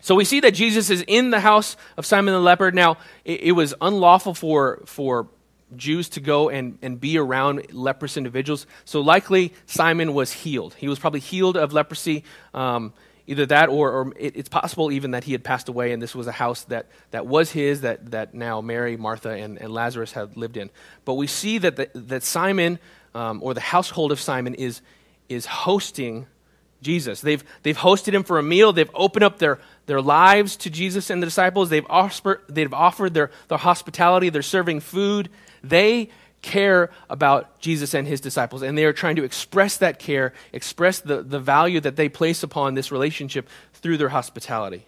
So 0.01 0.15
we 0.15 0.25
see 0.25 0.41
that 0.41 0.53
Jesus 0.53 0.91
is 0.91 1.03
in 1.07 1.31
the 1.31 1.41
house 1.41 1.77
of 1.97 2.05
Simon 2.05 2.35
the 2.35 2.41
leper. 2.41 2.71
Now, 2.71 2.99
it, 3.25 3.41
it 3.43 3.53
was 3.53 3.75
unlawful 3.81 4.35
for, 4.35 4.83
for 4.87 5.29
Jews 5.77 6.09
to 6.11 6.21
go 6.21 6.51
and, 6.51 6.79
and 6.83 7.01
be 7.01 7.17
around 7.17 7.73
leprous 7.73 8.17
individuals. 8.17 8.67
So 8.85 9.01
likely 9.01 9.55
Simon 9.67 10.13
was 10.13 10.33
healed. 10.33 10.75
He 10.75 10.89
was 10.89 10.99
probably 10.99 11.21
healed 11.21 11.57
of 11.57 11.73
leprosy. 11.73 12.25
Um, 12.53 12.93
either 13.27 13.47
that 13.47 13.69
or, 13.69 13.91
or 13.91 14.13
it, 14.19 14.37
it's 14.37 14.49
possible 14.49 14.93
even 14.93 15.13
that 15.13 15.25
he 15.25 15.33
had 15.33 15.43
passed 15.43 15.69
away 15.69 15.93
and 15.93 16.03
this 16.03 16.15
was 16.15 16.27
a 16.27 16.33
house 16.33 16.65
that, 16.65 16.87
that 17.11 17.27
was 17.27 17.51
his 17.53 17.83
that, 17.83 18.11
that 18.11 18.35
now 18.35 18.61
Mary, 18.61 18.97
Martha, 18.97 19.31
and, 19.31 19.59
and 19.59 19.73
Lazarus 19.73 20.13
had 20.13 20.37
lived 20.37 20.57
in. 20.57 20.71
But 21.05 21.15
we 21.15 21.27
see 21.27 21.59
that, 21.59 21.77
the, 21.77 21.91
that 21.95 22.23
Simon 22.23 22.79
um, 23.15 23.43
or 23.43 23.55
the 23.55 23.61
household 23.61 24.13
of 24.13 24.21
Simon 24.21 24.55
is, 24.55 24.81
is 25.29 25.47
hosting 25.47 26.27
Jesus. 26.83 27.21
They've, 27.21 27.43
they've 27.63 27.77
hosted 27.77 28.13
him 28.13 28.23
for 28.23 28.39
a 28.39 28.43
meal. 28.43 28.73
They've 28.73 28.91
opened 28.95 29.25
up 29.25 29.39
their, 29.39 29.59
their 29.87 30.01
lives 30.01 30.57
to 30.59 30.71
Jesus 30.71 31.11
and 31.11 31.23
the 31.23 31.27
disciples. 31.27 31.71
They've, 31.71 31.87
offer, 31.89 32.43
they've 32.49 32.73
offered 32.73 33.15
their, 33.15 33.31
their 33.49 33.59
hospitality. 33.59 34.29
They're 34.29 34.43
serving 34.43 34.81
food. 34.81 35.31
They 35.63 36.11
care 36.45 36.91
about 37.09 37.59
Jesus 37.59 37.95
and 37.95 38.07
his 38.07 38.21
disciples, 38.21 38.63
and 38.63 38.77
they 38.77 38.85
are 38.85 38.93
trying 38.93 39.17
to 39.17 39.25
express 39.25 39.79
that 39.79 39.99
care, 39.99 40.35
express 40.53 41.01
the, 41.01 41.23
the 41.23 41.41
value 41.41 41.81
that 41.81 41.97
they 41.97 42.09
place 42.09 42.43
upon 42.43 42.75
this 42.75 42.93
relationship 42.93 43.49
through 43.73 43.97
their 43.97 44.11
hospitality. 44.11 44.85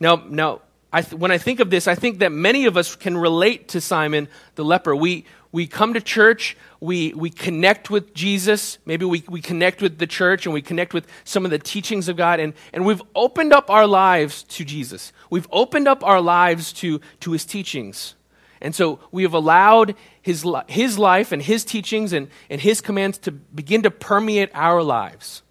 Now, 0.00 0.16
now 0.28 0.62
I 0.92 1.02
th- 1.02 1.20
when 1.20 1.30
I 1.30 1.38
think 1.38 1.60
of 1.60 1.68
this, 1.70 1.86
I 1.86 1.94
think 1.94 2.18
that 2.20 2.32
many 2.32 2.64
of 2.64 2.76
us 2.76 2.96
can 2.96 3.16
relate 3.16 3.68
to 3.68 3.80
Simon 3.80 4.28
the 4.54 4.64
leper. 4.64 4.96
We, 4.96 5.26
we 5.52 5.66
come 5.66 5.94
to 5.94 6.00
church, 6.00 6.56
we, 6.80 7.12
we 7.12 7.28
connect 7.28 7.90
with 7.90 8.14
Jesus, 8.14 8.78
maybe 8.86 9.04
we, 9.04 9.22
we 9.28 9.42
connect 9.42 9.82
with 9.82 9.98
the 9.98 10.06
church 10.06 10.46
and 10.46 10.54
we 10.54 10.62
connect 10.62 10.94
with 10.94 11.06
some 11.24 11.44
of 11.44 11.50
the 11.50 11.58
teachings 11.58 12.08
of 12.08 12.16
God, 12.16 12.40
and, 12.40 12.54
and 12.72 12.86
we've 12.86 13.02
opened 13.14 13.52
up 13.52 13.70
our 13.70 13.86
lives 13.86 14.42
to 14.44 14.64
Jesus. 14.64 15.12
We've 15.28 15.48
opened 15.52 15.86
up 15.86 16.02
our 16.02 16.20
lives 16.20 16.72
to, 16.74 17.00
to 17.20 17.32
his 17.32 17.44
teachings. 17.44 18.14
And 18.60 18.74
so 18.74 19.00
we 19.10 19.22
have 19.22 19.32
allowed 19.32 19.94
his, 20.20 20.46
his 20.68 20.98
life 20.98 21.32
and 21.32 21.40
his 21.40 21.64
teachings 21.64 22.12
and, 22.12 22.28
and 22.50 22.60
his 22.60 22.80
commands 22.80 23.18
to 23.18 23.32
begin 23.32 23.82
to 23.82 23.90
permeate 23.90 24.50
our 24.54 24.82
lives. 24.82 25.42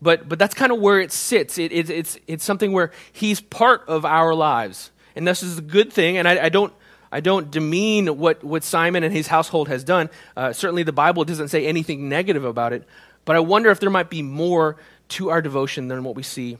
But, 0.00 0.28
but 0.28 0.38
that's 0.38 0.54
kind 0.54 0.70
of 0.70 0.78
where 0.78 1.00
it 1.00 1.10
sits. 1.10 1.58
It, 1.58 1.72
it, 1.72 1.90
it's, 1.90 2.18
it's 2.26 2.44
something 2.44 2.72
where 2.72 2.92
he's 3.12 3.40
part 3.40 3.84
of 3.88 4.04
our 4.04 4.34
lives. 4.34 4.92
And 5.16 5.26
this 5.26 5.42
is 5.42 5.58
a 5.58 5.62
good 5.62 5.92
thing. 5.92 6.18
And 6.18 6.28
I, 6.28 6.44
I 6.44 6.48
don't, 6.48 6.72
I 7.10 7.20
don't 7.20 7.50
demean 7.50 8.18
what, 8.18 8.44
what 8.44 8.62
Simon 8.62 9.02
and 9.02 9.12
his 9.12 9.26
household 9.26 9.68
has 9.68 9.82
done. 9.82 10.10
Uh, 10.36 10.52
certainly 10.52 10.82
the 10.82 10.92
Bible 10.92 11.24
doesn't 11.24 11.48
say 11.48 11.66
anything 11.66 12.08
negative 12.08 12.44
about 12.44 12.72
it. 12.72 12.86
But 13.24 13.36
I 13.36 13.40
wonder 13.40 13.70
if 13.70 13.80
there 13.80 13.90
might 13.90 14.10
be 14.10 14.22
more 14.22 14.76
to 15.08 15.30
our 15.30 15.42
devotion 15.42 15.88
than 15.88 16.04
what 16.04 16.14
we 16.14 16.22
see 16.22 16.58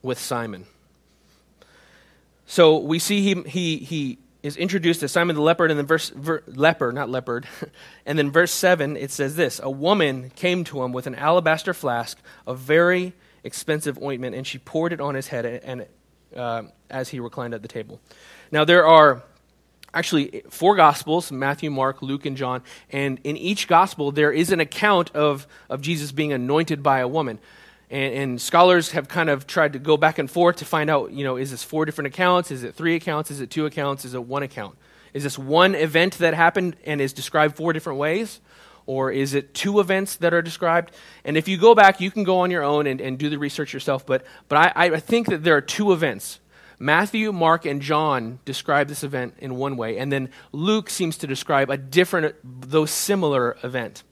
with 0.00 0.18
Simon. 0.18 0.64
So 2.46 2.78
we 2.78 2.98
see 2.98 3.22
he, 3.22 3.42
he, 3.42 3.76
he 3.78 4.18
is 4.42 4.56
introduced 4.56 5.02
as 5.02 5.12
Simon 5.12 5.36
the 5.36 5.42
leopard, 5.42 5.70
and 5.70 5.78
then 5.78 5.86
verse 5.86 6.10
ver, 6.10 6.42
leper, 6.46 6.92
not 6.92 7.08
leopard, 7.08 7.46
and 8.06 8.18
then 8.18 8.30
verse 8.30 8.52
seven 8.52 8.96
it 8.96 9.10
says 9.10 9.36
this: 9.36 9.60
A 9.62 9.70
woman 9.70 10.30
came 10.30 10.64
to 10.64 10.82
him 10.82 10.92
with 10.92 11.06
an 11.06 11.14
alabaster 11.14 11.74
flask 11.74 12.18
of 12.46 12.58
very 12.58 13.12
expensive 13.44 13.98
ointment, 14.02 14.34
and 14.34 14.46
she 14.46 14.58
poured 14.58 14.92
it 14.92 15.00
on 15.00 15.14
his 15.14 15.28
head, 15.28 15.44
and 15.46 15.86
uh, 16.36 16.62
as 16.90 17.08
he 17.10 17.20
reclined 17.20 17.54
at 17.54 17.62
the 17.62 17.68
table. 17.68 18.00
Now 18.50 18.64
there 18.64 18.86
are 18.86 19.22
actually 19.94 20.42
four 20.48 20.74
gospels 20.74 21.30
matthew 21.30 21.70
mark 21.70 22.00
luke 22.00 22.24
and 22.24 22.34
john 22.34 22.62
and 22.90 23.20
in 23.24 23.36
each 23.36 23.68
gospel 23.68 24.10
there 24.10 24.32
is 24.32 24.50
an 24.50 24.58
account 24.58 25.10
of, 25.14 25.46
of 25.68 25.82
jesus 25.82 26.12
being 26.12 26.32
anointed 26.32 26.82
by 26.82 27.00
a 27.00 27.08
woman 27.08 27.38
and, 27.92 28.14
and, 28.14 28.40
scholars 28.40 28.92
have 28.92 29.06
kind 29.06 29.28
of 29.28 29.46
tried 29.46 29.74
to 29.74 29.78
go 29.78 29.98
back 29.98 30.18
and 30.18 30.30
forth 30.30 30.56
to 30.56 30.64
find 30.64 30.88
out, 30.88 31.12
you 31.12 31.24
know, 31.24 31.36
is 31.36 31.50
this 31.50 31.62
four 31.62 31.84
different 31.84 32.06
accounts? 32.06 32.50
Is 32.50 32.64
it 32.64 32.74
three 32.74 32.96
accounts? 32.96 33.30
Is 33.30 33.40
it 33.40 33.50
two 33.50 33.66
accounts? 33.66 34.06
Is 34.06 34.14
it 34.14 34.24
one 34.24 34.42
account? 34.42 34.76
Is 35.12 35.22
this 35.22 35.38
one 35.38 35.74
event 35.74 36.18
that 36.18 36.32
happened 36.32 36.76
and 36.84 37.00
is 37.02 37.12
described 37.12 37.54
four 37.54 37.74
different 37.74 37.98
ways? 37.98 38.40
Or 38.86 39.12
is 39.12 39.34
it 39.34 39.52
two 39.52 39.78
events 39.78 40.16
that 40.16 40.32
are 40.32 40.42
described? 40.42 40.92
And 41.24 41.36
if 41.36 41.46
you 41.48 41.58
go 41.58 41.74
back, 41.74 42.00
you 42.00 42.10
can 42.10 42.24
go 42.24 42.38
on 42.40 42.50
your 42.50 42.62
own 42.62 42.86
and, 42.86 43.00
and 43.00 43.18
do 43.18 43.28
the 43.28 43.38
research 43.38 43.74
yourself. 43.74 44.06
But, 44.06 44.24
but 44.48 44.74
I, 44.74 44.86
I 44.86 44.98
think 44.98 45.28
that 45.28 45.44
there 45.44 45.56
are 45.56 45.60
two 45.60 45.92
events. 45.92 46.40
Matthew, 46.78 47.30
Mark, 47.30 47.66
and 47.66 47.80
John 47.80 48.40
describe 48.44 48.88
this 48.88 49.04
event 49.04 49.34
in 49.38 49.54
one 49.54 49.76
way, 49.76 49.98
and 49.98 50.10
then 50.10 50.30
Luke 50.50 50.90
seems 50.90 51.16
to 51.18 51.28
describe 51.28 51.70
a 51.70 51.76
different, 51.76 52.34
though 52.42 52.86
similar 52.86 53.56
event. 53.62 54.02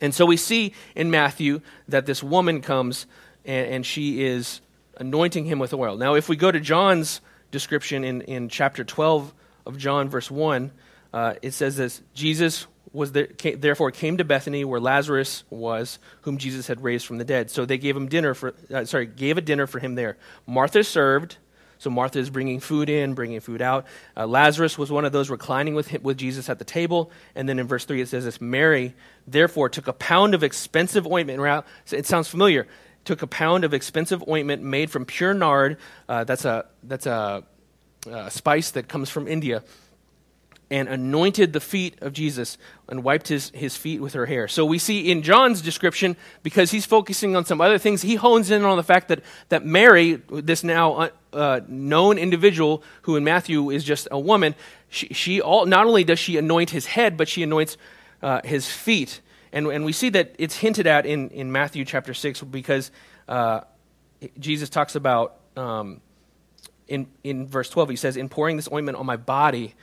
And 0.00 0.14
so 0.14 0.26
we 0.26 0.36
see 0.36 0.74
in 0.94 1.10
Matthew 1.10 1.60
that 1.88 2.06
this 2.06 2.22
woman 2.22 2.60
comes 2.60 3.06
and, 3.44 3.66
and, 3.68 3.86
she 3.86 4.24
is 4.24 4.60
anointing 4.96 5.44
him 5.44 5.58
with 5.58 5.72
oil. 5.72 5.96
Now, 5.96 6.14
if 6.14 6.28
we 6.28 6.36
go 6.36 6.50
to 6.50 6.60
John's 6.60 7.20
description 7.50 8.04
in, 8.04 8.22
in 8.22 8.48
chapter 8.48 8.84
12 8.84 9.32
of 9.66 9.78
John, 9.78 10.08
verse 10.08 10.30
1, 10.30 10.72
uh, 11.12 11.34
it 11.42 11.52
says 11.52 11.76
this 11.76 12.02
Jesus 12.12 12.66
was 12.92 13.12
there, 13.12 13.26
came, 13.26 13.60
therefore 13.60 13.90
came 13.90 14.16
to 14.16 14.24
Bethany 14.24 14.64
where 14.64 14.80
Lazarus 14.80 15.44
was, 15.50 15.98
whom 16.22 16.38
Jesus 16.38 16.66
had 16.66 16.82
raised 16.82 17.06
from 17.06 17.18
the 17.18 17.24
dead. 17.24 17.50
So 17.50 17.64
they 17.64 17.78
gave 17.78 17.96
him 17.96 18.08
dinner 18.08 18.34
for, 18.34 18.54
uh, 18.72 18.84
sorry, 18.84 19.06
gave 19.06 19.38
a 19.38 19.40
dinner 19.40 19.66
for 19.66 19.78
him 19.78 19.94
there. 19.94 20.16
Martha 20.46 20.82
served, 20.82 21.36
So 21.78 21.90
Martha 21.90 22.18
is 22.18 22.30
bringing 22.30 22.60
food 22.60 22.88
in, 22.88 23.14
bringing 23.14 23.40
food 23.40 23.62
out. 23.62 23.86
Uh, 24.16 24.26
Lazarus 24.26 24.78
was 24.78 24.90
one 24.90 25.04
of 25.04 25.12
those 25.12 25.30
reclining 25.30 25.74
with, 25.74 25.88
him, 25.88 26.02
with 26.02 26.16
Jesus 26.16 26.48
at 26.48 26.58
the 26.58 26.64
table. 26.64 27.10
And 27.34 27.48
then 27.48 27.58
in 27.58 27.66
verse 27.66 27.84
3 27.84 28.00
it 28.00 28.08
says 28.08 28.24
this 28.24 28.40
Mary, 28.40 28.94
therefore, 29.26 29.68
took 29.68 29.86
a 29.88 29.92
pound 29.92 30.34
of 30.34 30.42
expensive 30.42 31.06
ointment. 31.06 31.66
It 31.90 32.06
sounds 32.06 32.28
familiar. 32.28 32.66
Took 33.04 33.22
a 33.22 33.26
pound 33.26 33.64
of 33.64 33.74
expensive 33.74 34.24
ointment 34.28 34.62
made 34.62 34.90
from 34.90 35.04
pure 35.04 35.34
nard. 35.34 35.76
Uh, 36.08 36.24
that's 36.24 36.44
a, 36.44 36.66
that's 36.82 37.06
a, 37.06 37.44
a 38.10 38.30
spice 38.30 38.72
that 38.72 38.88
comes 38.88 39.10
from 39.10 39.28
India 39.28 39.62
and 40.70 40.88
anointed 40.88 41.52
the 41.52 41.60
feet 41.60 41.96
of 42.00 42.12
Jesus 42.12 42.58
and 42.88 43.04
wiped 43.04 43.28
his, 43.28 43.50
his 43.50 43.76
feet 43.76 44.00
with 44.00 44.14
her 44.14 44.26
hair. 44.26 44.48
So 44.48 44.64
we 44.64 44.78
see 44.78 45.10
in 45.10 45.22
John's 45.22 45.62
description, 45.62 46.16
because 46.42 46.72
he's 46.72 46.84
focusing 46.84 47.36
on 47.36 47.44
some 47.44 47.60
other 47.60 47.78
things, 47.78 48.02
he 48.02 48.16
hones 48.16 48.50
in 48.50 48.64
on 48.64 48.76
the 48.76 48.82
fact 48.82 49.08
that, 49.08 49.22
that 49.48 49.64
Mary, 49.64 50.14
this 50.28 50.64
now 50.64 50.94
uh, 50.94 51.08
uh, 51.32 51.60
known 51.68 52.18
individual 52.18 52.82
who 53.02 53.14
in 53.16 53.22
Matthew 53.22 53.70
is 53.70 53.84
just 53.84 54.08
a 54.10 54.18
woman, 54.18 54.56
she, 54.88 55.06
she 55.08 55.40
all, 55.40 55.66
not 55.66 55.86
only 55.86 56.02
does 56.02 56.18
she 56.18 56.36
anoint 56.36 56.70
his 56.70 56.86
head, 56.86 57.16
but 57.16 57.28
she 57.28 57.44
anoints 57.44 57.76
uh, 58.22 58.40
his 58.42 58.68
feet. 58.68 59.20
And, 59.52 59.68
and 59.68 59.84
we 59.84 59.92
see 59.92 60.08
that 60.10 60.34
it's 60.38 60.56
hinted 60.56 60.88
at 60.88 61.06
in, 61.06 61.30
in 61.30 61.52
Matthew 61.52 61.84
chapter 61.84 62.12
6 62.12 62.42
because 62.42 62.90
uh, 63.28 63.60
Jesus 64.40 64.68
talks 64.68 64.96
about, 64.96 65.36
um, 65.56 66.00
in, 66.88 67.06
in 67.22 67.46
verse 67.46 67.70
12, 67.70 67.90
he 67.90 67.96
says, 67.96 68.16
In 68.16 68.28
pouring 68.28 68.56
this 68.56 68.68
ointment 68.72 68.98
on 68.98 69.06
my 69.06 69.16
body, 69.16 69.74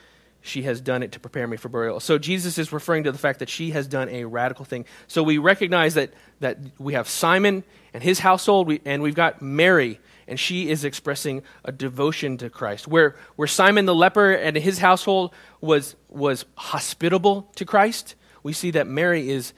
she 0.44 0.62
has 0.62 0.82
done 0.82 1.02
it 1.02 1.12
to 1.12 1.20
prepare 1.20 1.46
me 1.46 1.56
for 1.56 1.70
burial. 1.70 2.00
So 2.00 2.18
Jesus 2.18 2.58
is 2.58 2.70
referring 2.70 3.04
to 3.04 3.12
the 3.12 3.18
fact 3.18 3.38
that 3.38 3.48
she 3.48 3.70
has 3.70 3.86
done 3.86 4.10
a 4.10 4.24
radical 4.24 4.66
thing. 4.66 4.84
So 5.06 5.22
we 5.22 5.38
recognize 5.38 5.94
that, 5.94 6.12
that 6.40 6.58
we 6.78 6.92
have 6.92 7.08
Simon 7.08 7.64
and 7.94 8.02
his 8.02 8.18
household, 8.18 8.66
we, 8.66 8.82
and 8.84 9.02
we've 9.02 9.14
got 9.14 9.40
Mary, 9.40 10.00
and 10.28 10.38
she 10.38 10.68
is 10.68 10.84
expressing 10.84 11.42
a 11.64 11.72
devotion 11.72 12.36
to 12.38 12.50
Christ. 12.50 12.86
Where, 12.86 13.16
where 13.36 13.48
Simon 13.48 13.86
the 13.86 13.94
leper 13.94 14.32
and 14.32 14.54
his 14.54 14.80
household 14.80 15.32
was, 15.62 15.96
was 16.10 16.44
hospitable 16.56 17.50
to 17.56 17.64
Christ, 17.64 18.14
we 18.42 18.52
see 18.52 18.70
that 18.72 18.86
Mary 18.86 19.30
is, 19.30 19.54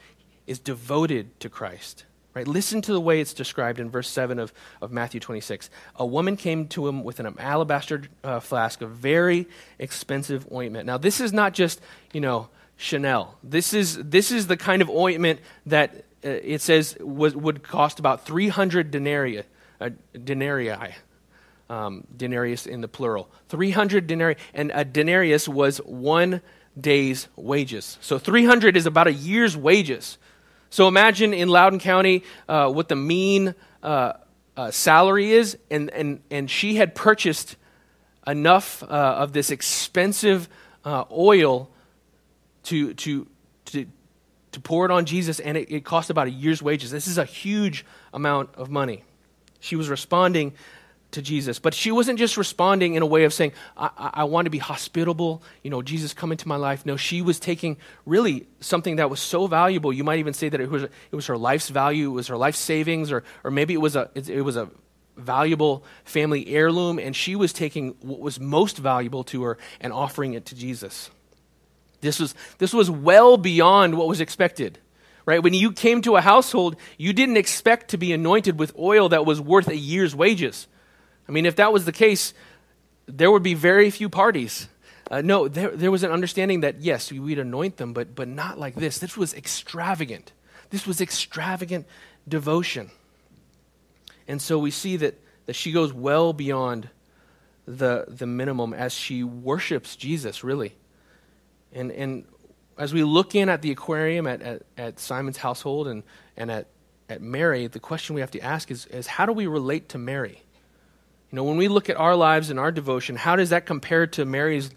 is 0.47 0.61
devoted 0.61 1.39
to 1.41 1.49
Christ. 1.49 2.05
Right? 2.37 2.47
Listen 2.47 2.83
to 2.83 2.93
the 2.93 3.01
way 3.01 3.23
it's 3.23 3.33
described 3.33 3.81
in 3.81 3.89
verse 3.89 4.11
7 4.11 4.39
of, 4.39 4.53
of 4.83 4.93
Matthew 4.93 5.21
26. 5.21 5.71
A 5.95 6.05
woman 6.05 6.37
came 6.37 6.69
to 6.69 6.87
him 6.87 7.03
with 7.03 7.19
an 7.19 7.35
alabaster 7.39 8.03
uh, 8.23 8.41
flask 8.41 8.83
of 8.83 8.91
very 8.91 9.49
expensive 9.79 10.47
ointment. 10.53 10.85
Now, 10.85 10.99
this 10.99 11.19
is 11.19 11.33
not 11.33 11.55
just, 11.55 11.81
you 12.13 12.21
know, 12.21 12.51
Chanel. 12.77 13.39
This 13.43 13.73
is, 13.73 13.97
this 13.97 14.31
is 14.31 14.49
the 14.49 14.57
kind 14.59 14.83
of 14.83 14.91
ointment 14.91 15.41
that 15.65 16.05
uh, 16.23 16.29
it 16.29 16.61
says 16.61 16.99
was, 17.01 17.35
would 17.35 17.63
cost 17.63 18.01
about 18.01 18.27
300 18.27 18.91
denarii. 18.91 19.43
Uh, 19.81 19.91
denarii. 20.13 20.95
Um, 21.71 22.07
denarius 22.15 22.67
in 22.67 22.83
the 22.83 22.89
plural. 22.89 23.31
300 23.49 24.07
denarii. 24.07 24.37
And 24.53 24.71
a 24.75 24.85
denarius 24.85 25.49
was 25.49 25.79
one 25.79 26.43
day's 26.79 27.29
wages. 27.35 27.97
So 28.03 28.19
300 28.19 28.77
is 28.77 28.85
about 28.85 29.07
a 29.07 29.13
year's 29.15 29.57
wages. 29.57 30.19
So 30.77 30.89
imagine 30.89 31.33
in 31.33 31.49
Loudoun 31.49 31.79
County 31.79 32.23
uh, 32.51 32.69
what 32.69 32.91
the 32.91 32.97
mean 32.97 33.55
uh, 33.83 34.13
uh, 34.59 34.71
salary 34.71 35.33
is, 35.33 35.57
and, 35.71 35.89
and, 35.89 36.21
and 36.31 36.51
she 36.51 36.75
had 36.75 36.95
purchased 36.95 37.57
enough 38.27 38.83
uh, 38.83 38.87
of 38.87 39.33
this 39.33 39.51
expensive 39.51 40.51
uh, 40.85 41.05
oil 41.11 41.71
to, 42.65 42.93
to, 42.93 43.27
to, 43.65 43.87
to 44.53 44.61
pour 44.61 44.85
it 44.85 44.91
on 44.91 45.07
Jesus, 45.07 45.41
and 45.41 45.57
it, 45.57 45.73
it 45.73 45.83
cost 45.83 46.11
about 46.11 46.27
a 46.27 46.31
year's 46.31 46.61
wages. 46.61 46.91
This 46.91 47.07
is 47.07 47.17
a 47.17 47.25
huge 47.25 47.87
amount 48.13 48.51
of 48.57 48.69
money. 48.69 49.03
She 49.61 49.77
was 49.77 49.89
responding 49.89 50.53
to 51.13 51.23
Jesus. 51.23 51.59
But 51.59 51.75
she 51.75 51.91
wasn't 51.91 52.19
just 52.19 52.37
responding 52.37 52.95
in 52.95 53.03
a 53.03 53.07
way 53.07 53.25
of 53.25 53.33
saying, 53.33 53.53
I, 53.77 53.91
I, 53.97 54.11
I, 54.15 54.25
want 54.25 54.47
to 54.47 54.51
be 54.51 54.59
hospitable, 54.59 55.43
you 55.63 55.71
know, 55.71 55.83
Jesus, 55.83 56.13
come 56.13 56.33
into 56.33 56.49
my 56.49 56.57
life. 56.57 56.85
No, 56.85 56.97
she 56.97 57.23
was 57.23 57.39
taking 57.41 57.77
really 58.05 58.47
something 58.61 58.97
that 58.97 59.09
was 59.09 59.21
so 59.21 59.47
valuable. 59.47 59.93
You 59.93 60.05
might 60.05 60.19
even 60.19 60.35
say 60.35 60.49
that 60.49 60.61
it 60.61 60.71
was, 60.71 60.83
it 60.85 60.91
was 61.13 61.27
her 61.27 61.39
life's 61.39 61.69
value, 61.69 62.11
it 62.11 62.15
was 62.15 62.29
her 62.29 62.37
life 62.37 62.57
savings, 62.57 63.13
or, 63.13 63.25
or 63.45 63.51
maybe 63.51 63.75
it 63.75 63.81
was, 63.81 63.97
a, 63.97 64.11
it, 64.15 64.29
it 64.29 64.43
was 64.43 64.57
a 64.57 64.69
valuable 65.17 65.85
family 66.05 66.49
heirloom, 66.49 66.99
and 66.99 67.17
she 67.17 67.37
was 67.37 67.53
taking 67.53 67.95
what 68.01 68.21
was 68.21 68.39
most 68.39 68.77
valuable 68.77 69.25
to 69.25 69.45
her 69.45 69.59
and 69.81 69.93
offering 69.93 70.35
it 70.35 70.47
to 70.47 70.55
Jesus. 70.55 71.11
This 72.01 72.21
was, 72.21 72.35
this 72.59 72.75
was 72.75 72.91
well 72.91 73.37
beyond 73.37 73.97
what 73.97 74.09
was 74.09 74.21
expected 74.21 74.79
right? 75.27 75.43
When 75.43 75.55
you 75.55 75.73
came 75.73 76.03
to 76.03 76.15
a 76.15 76.21
household, 76.21 76.77
you 76.97 77.13
didn't 77.13 77.37
expect 77.37 77.91
to 77.91 77.99
be 77.99 78.13
anointed 78.13 78.61
with 78.61 78.73
oil 78.79 79.09
that 79.09 79.27
was 79.27 79.41
worth 79.41 79.67
a 79.67 79.77
year's 79.77 80.15
wages. 80.15 80.69
I 81.29 81.33
mean, 81.33 81.47
if 81.47 81.57
that 81.57 81.73
was 81.73 81.85
the 81.85 81.93
case, 81.93 82.35
there 83.07 83.31
would 83.31 83.43
be 83.43 83.55
very 83.55 83.91
few 83.91 84.09
parties. 84.09 84.69
Uh, 85.11 85.23
no, 85.23 85.49
there, 85.49 85.71
there 85.71 85.91
was 85.91 86.03
an 86.03 86.11
understanding 86.11 86.61
that, 86.61 86.81
yes, 86.81 87.13
we'd 87.13 87.39
anoint 87.39 87.77
them, 87.77 87.93
but, 87.93 88.15
but 88.15 88.29
not 88.29 88.59
like 88.59 88.75
this. 88.75 88.99
This 88.99 89.17
was 89.17 89.35
extravagant. 89.35 90.33
This 90.71 90.87
was 90.87 91.01
extravagant 91.01 91.87
devotion. 92.27 92.91
And 94.27 94.43
so 94.43 94.59
we 94.59 94.73
see 94.73 94.97
that, 94.97 95.15
that 95.47 95.55
she 95.55 95.71
goes 95.71 95.93
well 95.93 96.33
beyond 96.33 96.89
the, 97.67 98.05
the 98.09 98.27
minimum 98.27 98.73
as 98.73 98.93
she 98.93 99.23
worships 99.23 99.95
Jesus, 99.95 100.43
really. 100.43 100.75
And, 101.73 101.93
and 101.93 102.25
as 102.79 102.93
we 102.93 103.05
look 103.05 103.35
in 103.35 103.49
at 103.49 103.63
the 103.63 103.71
aquarium 103.71 104.27
at, 104.27 104.43
at, 104.43 104.63
at 104.77 104.99
Simon's 104.99 105.37
household 105.37 105.87
and, 105.87 106.03
and 106.37 106.51
at, 106.51 106.67
at 107.09 107.23
Mary, 107.23 107.69
the 107.69 107.81
question 107.81 108.15
we 108.15 108.21
have 108.21 108.31
to 108.33 108.41
ask 108.41 108.71
is, 108.71 108.87
is 108.87 109.07
how 109.07 109.27
do 109.27 109.33
we 109.33 109.47
relate 109.47 109.89
to 109.91 109.99
Mary? 109.99 110.43
You 111.31 111.37
know, 111.37 111.45
when 111.45 111.57
we 111.57 111.69
look 111.69 111.91
at 111.91 111.97
our 111.97 112.15
lives 112.15 112.51
and 112.51 112.59
our 112.59 112.71
devotion, 112.71 113.17
how 113.17 113.37
does 113.37 113.51
that 113.51 113.67
compare 113.67 114.07
to 114.09 114.25
Mary's 114.25 114.71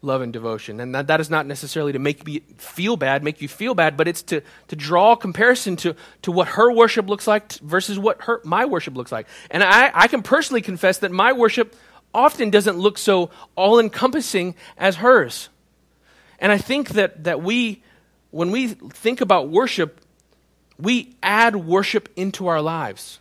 love 0.00 0.22
and 0.22 0.32
devotion? 0.32 0.78
And 0.78 0.94
that, 0.94 1.08
that 1.08 1.20
is 1.20 1.28
not 1.28 1.46
necessarily 1.46 1.92
to 1.92 1.98
make 1.98 2.24
me 2.24 2.40
feel 2.56 2.96
bad, 2.96 3.24
make 3.24 3.42
you 3.42 3.48
feel 3.48 3.74
bad, 3.74 3.96
but 3.96 4.06
it's 4.06 4.22
to, 4.22 4.42
to 4.68 4.76
draw 4.76 5.12
a 5.12 5.16
comparison 5.16 5.74
to, 5.76 5.96
to 6.22 6.30
what 6.30 6.48
her 6.48 6.70
worship 6.72 7.08
looks 7.08 7.26
like 7.26 7.52
versus 7.54 7.98
what 7.98 8.22
her, 8.22 8.40
my 8.44 8.64
worship 8.64 8.96
looks 8.96 9.10
like. 9.10 9.26
And 9.50 9.62
I, 9.62 9.90
I 9.92 10.06
can 10.06 10.22
personally 10.22 10.62
confess 10.62 10.98
that 10.98 11.10
my 11.10 11.32
worship 11.32 11.74
often 12.14 12.50
doesn't 12.50 12.78
look 12.78 12.96
so 12.96 13.30
all 13.56 13.80
encompassing 13.80 14.54
as 14.76 14.96
hers. 14.96 15.48
And 16.38 16.52
I 16.52 16.58
think 16.58 16.90
that, 16.90 17.24
that 17.24 17.42
we, 17.42 17.82
when 18.30 18.52
we 18.52 18.68
think 18.68 19.20
about 19.20 19.48
worship, 19.48 20.00
we 20.78 21.16
add 21.24 21.56
worship 21.56 22.08
into 22.14 22.46
our 22.46 22.62
lives 22.62 23.18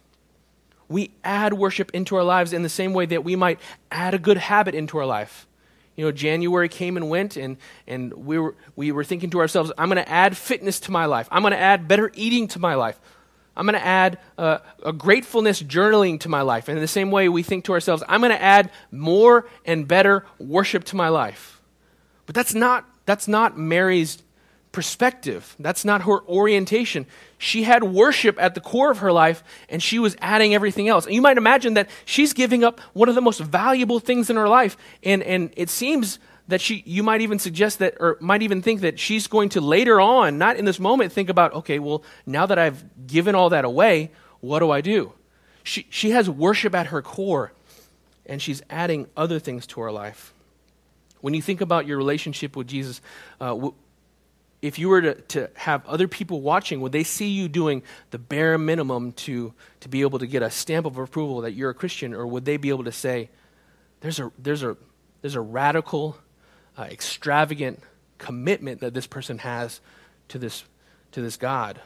we 0.89 1.11
add 1.23 1.53
worship 1.53 1.91
into 1.93 2.15
our 2.15 2.23
lives 2.23 2.53
in 2.53 2.63
the 2.63 2.69
same 2.69 2.93
way 2.93 3.05
that 3.07 3.23
we 3.23 3.35
might 3.35 3.59
add 3.91 4.13
a 4.13 4.19
good 4.19 4.37
habit 4.37 4.75
into 4.75 4.97
our 4.97 5.05
life. 5.05 5.47
You 5.95 6.05
know, 6.05 6.11
January 6.11 6.69
came 6.69 6.95
and 6.95 7.09
went, 7.09 7.37
and, 7.37 7.57
and 7.87 8.13
we, 8.13 8.37
were, 8.37 8.55
we 8.75 8.91
were 8.91 9.03
thinking 9.03 9.31
to 9.31 9.39
ourselves, 9.39 9.71
I'm 9.77 9.89
going 9.89 10.03
to 10.03 10.09
add 10.09 10.37
fitness 10.37 10.79
to 10.81 10.91
my 10.91 11.05
life. 11.05 11.27
I'm 11.31 11.41
going 11.41 11.53
to 11.53 11.59
add 11.59 11.87
better 11.87 12.11
eating 12.13 12.47
to 12.49 12.59
my 12.59 12.75
life. 12.75 12.99
I'm 13.55 13.65
going 13.65 13.73
to 13.79 13.85
add 13.85 14.19
uh, 14.37 14.59
a 14.83 14.93
gratefulness 14.93 15.63
journaling 15.63 16.19
to 16.19 16.29
my 16.29 16.41
life. 16.41 16.67
And 16.69 16.77
in 16.77 16.81
the 16.81 16.87
same 16.87 17.09
way, 17.09 17.27
we 17.27 17.41
think 17.41 17.65
to 17.65 17.73
ourselves, 17.73 18.03
I'm 18.07 18.21
going 18.21 18.31
to 18.31 18.41
add 18.41 18.69
more 18.91 19.49
and 19.65 19.87
better 19.87 20.25
worship 20.37 20.83
to 20.85 20.95
my 20.95 21.09
life. 21.09 21.59
But 22.27 22.35
that's 22.35 22.53
not, 22.53 22.85
that's 23.07 23.27
not 23.27 23.57
Mary's 23.57 24.21
perspective. 24.71 25.55
That's 25.59 25.83
not 25.83 26.03
her 26.03 26.23
orientation. 26.27 27.05
She 27.37 27.63
had 27.63 27.83
worship 27.83 28.41
at 28.41 28.55
the 28.55 28.61
core 28.61 28.91
of 28.91 28.99
her 28.99 29.11
life, 29.11 29.43
and 29.69 29.81
she 29.81 29.99
was 29.99 30.15
adding 30.21 30.53
everything 30.53 30.87
else. 30.87 31.05
And 31.05 31.15
you 31.15 31.21
might 31.21 31.37
imagine 31.37 31.75
that 31.75 31.89
she's 32.05 32.33
giving 32.33 32.63
up 32.63 32.79
one 32.93 33.09
of 33.09 33.15
the 33.15 33.21
most 33.21 33.39
valuable 33.39 33.99
things 33.99 34.29
in 34.29 34.35
her 34.35 34.47
life. 34.47 34.77
And, 35.03 35.23
and 35.23 35.51
it 35.55 35.69
seems 35.69 36.19
that 36.47 36.61
she, 36.61 36.83
you 36.85 37.03
might 37.03 37.21
even 37.21 37.39
suggest 37.39 37.79
that, 37.79 37.95
or 37.99 38.17
might 38.21 38.41
even 38.41 38.61
think 38.61 38.81
that 38.81 38.99
she's 38.99 39.27
going 39.27 39.49
to 39.49 39.61
later 39.61 39.99
on, 39.99 40.37
not 40.37 40.55
in 40.55 40.65
this 40.65 40.79
moment, 40.79 41.11
think 41.11 41.29
about, 41.29 41.53
okay, 41.53 41.79
well, 41.79 42.03
now 42.25 42.45
that 42.45 42.57
I've 42.57 43.07
given 43.07 43.35
all 43.35 43.49
that 43.49 43.65
away, 43.65 44.11
what 44.39 44.59
do 44.59 44.71
I 44.71 44.81
do? 44.81 45.13
She, 45.63 45.85
she 45.89 46.11
has 46.11 46.29
worship 46.29 46.73
at 46.73 46.87
her 46.87 47.01
core, 47.01 47.51
and 48.25 48.41
she's 48.41 48.61
adding 48.69 49.07
other 49.17 49.39
things 49.39 49.67
to 49.67 49.81
her 49.81 49.91
life. 49.91 50.33
When 51.19 51.33
you 51.33 51.41
think 51.41 51.61
about 51.61 51.85
your 51.85 51.97
relationship 51.97 52.55
with 52.55 52.67
Jesus, 52.67 53.01
uh, 53.41 53.71
if 54.61 54.79
you 54.79 54.89
were 54.89 55.01
to, 55.01 55.13
to 55.13 55.49
have 55.55 55.85
other 55.85 56.07
people 56.07 56.41
watching, 56.41 56.81
would 56.81 56.91
they 56.91 57.03
see 57.03 57.27
you 57.27 57.47
doing 57.47 57.83
the 58.09 58.17
bare 58.17 58.57
minimum 58.57 59.11
to, 59.13 59.53
to 59.81 59.89
be 59.89 60.01
able 60.01 60.19
to 60.19 60.27
get 60.27 60.41
a 60.41 60.49
stamp 60.49 60.85
of 60.85 60.97
approval 60.97 61.41
that 61.41 61.51
you're 61.51 61.69
a 61.69 61.75
Christian? 61.75 62.13
Or 62.13 62.25
would 62.25 62.45
they 62.45 62.57
be 62.57 62.69
able 62.69 62.85
to 62.85 62.91
say, 62.91 63.29
there's 64.01 64.19
a, 64.19 64.31
there's 64.37 64.63
a, 64.63 64.75
there's 65.21 65.35
a 65.35 65.41
radical, 65.41 66.17
uh, 66.77 66.83
extravagant 66.83 67.81
commitment 68.17 68.81
that 68.81 68.93
this 68.93 69.05
person 69.05 69.37
has 69.39 69.79
to 70.29 70.39
this, 70.39 70.63
to 71.11 71.21
this 71.21 71.37
God? 71.37 71.79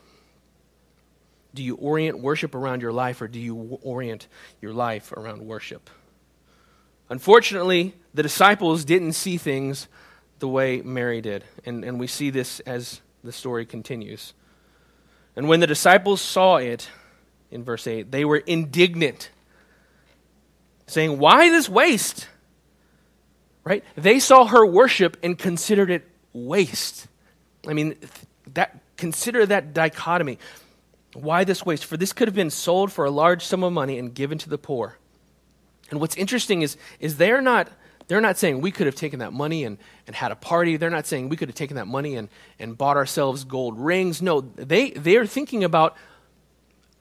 Do 1.54 1.64
you 1.64 1.76
orient 1.76 2.20
worship 2.20 2.56
around 2.56 2.82
your 2.82 2.94
life, 2.94 3.22
or 3.22 3.28
do 3.28 3.38
you 3.38 3.80
orient 3.82 4.28
your 4.62 4.72
life 4.72 5.12
around 5.12 5.46
worship? 5.46 5.90
Unfortunately, 7.10 7.94
the 8.14 8.24
disciples 8.24 8.86
didn't 8.86 9.12
see 9.14 9.36
things 9.36 9.90
the 10.42 10.48
way 10.50 10.82
Mary 10.82 11.22
did. 11.22 11.46
And, 11.66 11.86
and 11.86 11.98
we 12.00 12.08
see 12.08 12.30
this 12.30 12.60
as 12.62 13.00
the 13.24 13.32
story 13.32 13.66
continues. 13.66 14.34
And 15.36 15.48
when 15.48 15.62
the 15.62 15.68
disciples 15.68 16.20
saw 16.20 16.58
it, 16.58 16.90
in 17.52 17.64
verse 17.64 17.88
8, 17.88 18.12
they 18.12 18.26
were 18.26 18.38
indignant. 18.38 19.30
saying, 20.88 21.18
Why 21.20 21.50
this 21.50 21.70
waste? 21.70 22.28
Right? 23.64 23.84
They 23.96 24.20
saw 24.20 24.46
her 24.46 24.66
worship 24.66 25.18
and 25.24 25.38
considered 25.38 25.90
it 25.90 26.08
waste. 26.34 27.08
I 27.68 27.74
mean, 27.74 27.96
that 28.54 28.80
consider 28.98 29.46
that 29.46 29.74
dichotomy. 29.74 30.40
Why 31.14 31.44
this 31.44 31.66
waste? 31.66 31.86
For 31.86 31.98
this 31.98 32.14
could 32.14 32.28
have 32.28 32.36
been 32.36 32.50
sold 32.50 32.92
for 32.92 33.06
a 33.06 33.12
large 33.12 33.46
sum 33.46 33.64
of 33.64 33.72
money 33.72 34.00
and 34.00 34.14
given 34.14 34.38
to 34.40 34.50
the 34.50 34.58
poor. 34.58 34.98
And 35.92 36.00
what's 36.00 36.16
interesting 36.16 36.62
is, 36.62 36.78
is 37.00 37.18
they're 37.18 37.42
not 37.42 37.68
they're 38.12 38.19
not 38.19 38.38
saying 38.38 38.60
we 38.60 38.71
could 38.71 38.88
have 38.88 38.95
taken 38.95 39.19
that 39.19 39.32
money 39.32 39.63
and, 39.63 39.78
and 40.06 40.13
had 40.13 40.34
a 40.34 40.36
party. 40.36 40.76
They're 40.76 40.89
not 40.89 41.08
saying 41.08 41.30
we 41.30 41.38
could 41.38 41.47
have 41.47 41.56
taken 41.56 41.78
that 41.78 41.88
money 41.88 42.17
and, 42.17 42.28
and 42.60 42.78
bought 42.78 42.97
ourselves 42.97 43.45
gold 43.45 43.80
rings. 43.80 44.21
No, 44.21 44.41
they, 44.41 44.89
they're 44.89 45.26
thinking 45.26 45.63
about 45.63 45.95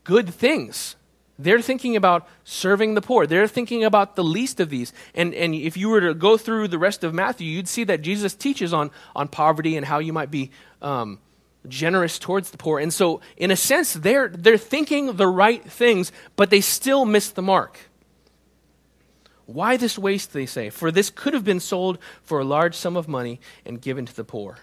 good 0.04 0.32
things. 0.32 0.94
They're 1.36 1.62
thinking 1.62 1.96
about 1.96 2.28
serving 2.44 2.94
the 2.94 3.00
poor. 3.00 3.26
They're 3.26 3.48
thinking 3.48 3.82
about 3.82 4.14
the 4.14 4.22
least 4.22 4.60
of 4.60 4.70
these. 4.70 4.92
And, 5.12 5.34
and 5.34 5.52
if 5.52 5.76
you 5.76 5.88
were 5.88 6.00
to 6.00 6.14
go 6.14 6.36
through 6.36 6.68
the 6.68 6.78
rest 6.78 7.02
of 7.02 7.12
Matthew, 7.12 7.48
you'd 7.48 7.66
see 7.66 7.82
that 7.82 8.02
Jesus 8.02 8.32
teaches 8.32 8.72
on, 8.72 8.92
on 9.16 9.26
poverty 9.26 9.76
and 9.76 9.84
how 9.84 9.98
you 9.98 10.12
might 10.12 10.30
be 10.30 10.52
um, 10.80 11.18
generous 11.66 12.20
towards 12.20 12.52
the 12.52 12.56
poor. 12.56 12.78
And 12.78 12.94
so, 12.94 13.20
in 13.36 13.50
a 13.50 13.56
sense, 13.56 13.94
they're, 13.94 14.28
they're 14.28 14.56
thinking 14.56 15.16
the 15.16 15.26
right 15.26 15.64
things, 15.64 16.12
but 16.36 16.50
they 16.50 16.60
still 16.60 17.04
miss 17.04 17.30
the 17.30 17.42
mark. 17.42 17.89
Why 19.52 19.76
this 19.76 19.98
waste, 19.98 20.32
they 20.32 20.46
say? 20.46 20.70
For 20.70 20.90
this 20.90 21.10
could 21.10 21.34
have 21.34 21.44
been 21.44 21.60
sold 21.60 21.98
for 22.22 22.38
a 22.38 22.44
large 22.44 22.74
sum 22.74 22.96
of 22.96 23.08
money 23.08 23.40
and 23.64 23.80
given 23.80 24.06
to 24.06 24.14
the 24.14 24.24
poor. 24.24 24.58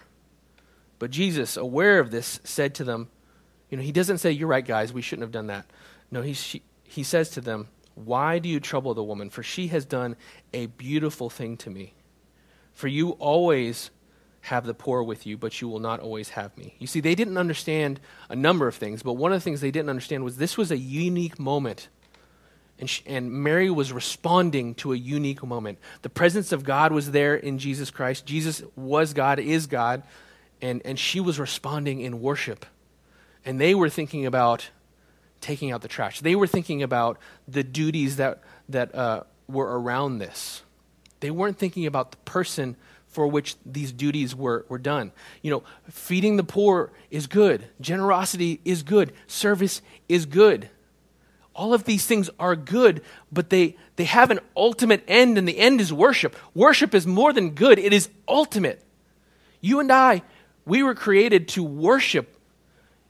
But 0.98 1.10
Jesus, 1.10 1.56
aware 1.56 2.00
of 2.00 2.10
this, 2.10 2.40
said 2.42 2.74
to 2.76 2.84
them, 2.84 3.08
You 3.70 3.76
know, 3.76 3.82
he 3.82 3.92
doesn't 3.92 4.18
say, 4.18 4.30
You're 4.30 4.48
right, 4.48 4.64
guys, 4.64 4.92
we 4.92 5.02
shouldn't 5.02 5.24
have 5.24 5.32
done 5.32 5.48
that. 5.48 5.66
No, 6.10 6.22
he, 6.22 6.32
she, 6.32 6.62
he 6.84 7.02
says 7.02 7.30
to 7.30 7.40
them, 7.40 7.68
Why 7.94 8.38
do 8.38 8.48
you 8.48 8.60
trouble 8.60 8.94
the 8.94 9.04
woman? 9.04 9.30
For 9.30 9.42
she 9.42 9.68
has 9.68 9.84
done 9.84 10.16
a 10.52 10.66
beautiful 10.66 11.28
thing 11.28 11.56
to 11.58 11.70
me. 11.70 11.94
For 12.72 12.88
you 12.88 13.10
always 13.12 13.90
have 14.42 14.64
the 14.64 14.74
poor 14.74 15.02
with 15.02 15.26
you, 15.26 15.36
but 15.36 15.60
you 15.60 15.68
will 15.68 15.80
not 15.80 16.00
always 16.00 16.30
have 16.30 16.56
me. 16.56 16.76
You 16.78 16.86
see, 16.86 17.00
they 17.00 17.14
didn't 17.14 17.36
understand 17.36 18.00
a 18.28 18.36
number 18.36 18.66
of 18.66 18.74
things, 18.74 19.02
but 19.02 19.14
one 19.14 19.32
of 19.32 19.36
the 19.36 19.42
things 19.42 19.60
they 19.60 19.70
didn't 19.70 19.90
understand 19.90 20.24
was 20.24 20.36
this 20.36 20.56
was 20.56 20.70
a 20.70 20.78
unique 20.78 21.38
moment 21.38 21.88
and, 22.78 22.88
she, 22.88 23.02
and 23.06 23.32
Mary 23.32 23.70
was 23.70 23.92
responding 23.92 24.74
to 24.76 24.92
a 24.92 24.96
unique 24.96 25.44
moment. 25.44 25.78
The 26.02 26.10
presence 26.10 26.52
of 26.52 26.64
God 26.64 26.92
was 26.92 27.10
there 27.10 27.34
in 27.34 27.58
Jesus 27.58 27.90
Christ. 27.90 28.24
Jesus 28.24 28.62
was 28.76 29.12
God, 29.14 29.38
is 29.40 29.66
God, 29.66 30.02
and, 30.62 30.82
and 30.84 30.98
she 30.98 31.20
was 31.20 31.38
responding 31.38 32.00
in 32.00 32.20
worship. 32.20 32.64
And 33.44 33.60
they 33.60 33.74
were 33.74 33.88
thinking 33.88 34.26
about 34.26 34.70
taking 35.40 35.72
out 35.72 35.82
the 35.82 35.88
trash. 35.88 36.20
They 36.20 36.34
were 36.34 36.46
thinking 36.46 36.82
about 36.82 37.18
the 37.46 37.62
duties 37.62 38.16
that, 38.16 38.42
that 38.68 38.94
uh, 38.94 39.22
were 39.48 39.80
around 39.80 40.18
this. 40.18 40.62
They 41.20 41.30
weren't 41.30 41.58
thinking 41.58 41.86
about 41.86 42.12
the 42.12 42.16
person 42.18 42.76
for 43.08 43.26
which 43.26 43.56
these 43.64 43.90
duties 43.90 44.36
were, 44.36 44.64
were 44.68 44.78
done. 44.78 45.12
You 45.42 45.50
know, 45.50 45.62
feeding 45.88 46.36
the 46.36 46.44
poor 46.44 46.92
is 47.10 47.26
good, 47.26 47.66
generosity 47.80 48.60
is 48.64 48.82
good, 48.82 49.12
service 49.26 49.82
is 50.08 50.26
good. 50.26 50.68
All 51.58 51.74
of 51.74 51.82
these 51.82 52.06
things 52.06 52.30
are 52.38 52.54
good, 52.54 53.02
but 53.32 53.50
they, 53.50 53.76
they 53.96 54.04
have 54.04 54.30
an 54.30 54.38
ultimate 54.56 55.02
end, 55.08 55.36
and 55.36 55.48
the 55.48 55.58
end 55.58 55.80
is 55.80 55.92
worship. 55.92 56.36
Worship 56.54 56.94
is 56.94 57.04
more 57.04 57.32
than 57.32 57.50
good, 57.50 57.80
it 57.80 57.92
is 57.92 58.08
ultimate. 58.28 58.80
You 59.60 59.80
and 59.80 59.90
I, 59.90 60.22
we 60.64 60.84
were 60.84 60.94
created 60.94 61.48
to 61.48 61.64
worship. 61.64 62.32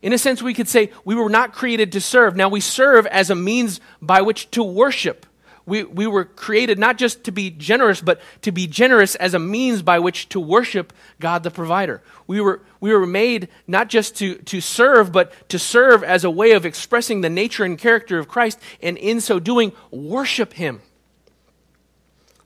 In 0.00 0.14
a 0.14 0.18
sense, 0.18 0.40
we 0.42 0.54
could 0.54 0.66
say 0.66 0.90
we 1.04 1.14
were 1.14 1.28
not 1.28 1.52
created 1.52 1.92
to 1.92 2.00
serve. 2.00 2.36
Now, 2.36 2.48
we 2.48 2.60
serve 2.60 3.06
as 3.08 3.28
a 3.28 3.34
means 3.34 3.80
by 4.00 4.22
which 4.22 4.50
to 4.52 4.62
worship. 4.62 5.26
We, 5.68 5.84
we 5.84 6.06
were 6.06 6.24
created 6.24 6.78
not 6.78 6.96
just 6.96 7.24
to 7.24 7.30
be 7.30 7.50
generous, 7.50 8.00
but 8.00 8.20
to 8.42 8.50
be 8.50 8.66
generous 8.66 9.14
as 9.16 9.34
a 9.34 9.38
means 9.38 9.82
by 9.82 9.98
which 9.98 10.28
to 10.30 10.40
worship 10.40 10.94
God 11.20 11.42
the 11.42 11.50
provider. 11.50 12.02
We 12.26 12.40
were, 12.40 12.62
we 12.80 12.92
were 12.92 13.06
made 13.06 13.48
not 13.66 13.88
just 13.88 14.16
to, 14.16 14.36
to 14.36 14.62
serve, 14.62 15.12
but 15.12 15.32
to 15.50 15.58
serve 15.58 16.02
as 16.02 16.24
a 16.24 16.30
way 16.30 16.52
of 16.52 16.64
expressing 16.64 17.20
the 17.20 17.28
nature 17.28 17.64
and 17.64 17.78
character 17.78 18.18
of 18.18 18.28
Christ, 18.28 18.58
and 18.82 18.96
in 18.96 19.20
so 19.20 19.38
doing, 19.38 19.72
worship 19.90 20.54
Him. 20.54 20.80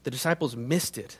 The 0.03 0.11
disciples 0.11 0.57
missed 0.57 0.99
it. 0.99 1.17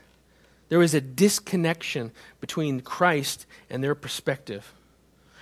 There 0.67 0.79
was 0.79 0.93
a 0.93 1.01
disconnection 1.01 2.11
between 2.41 2.81
Christ 2.81 3.45
and 3.69 3.81
their 3.81 3.95
perspective. 3.95 4.73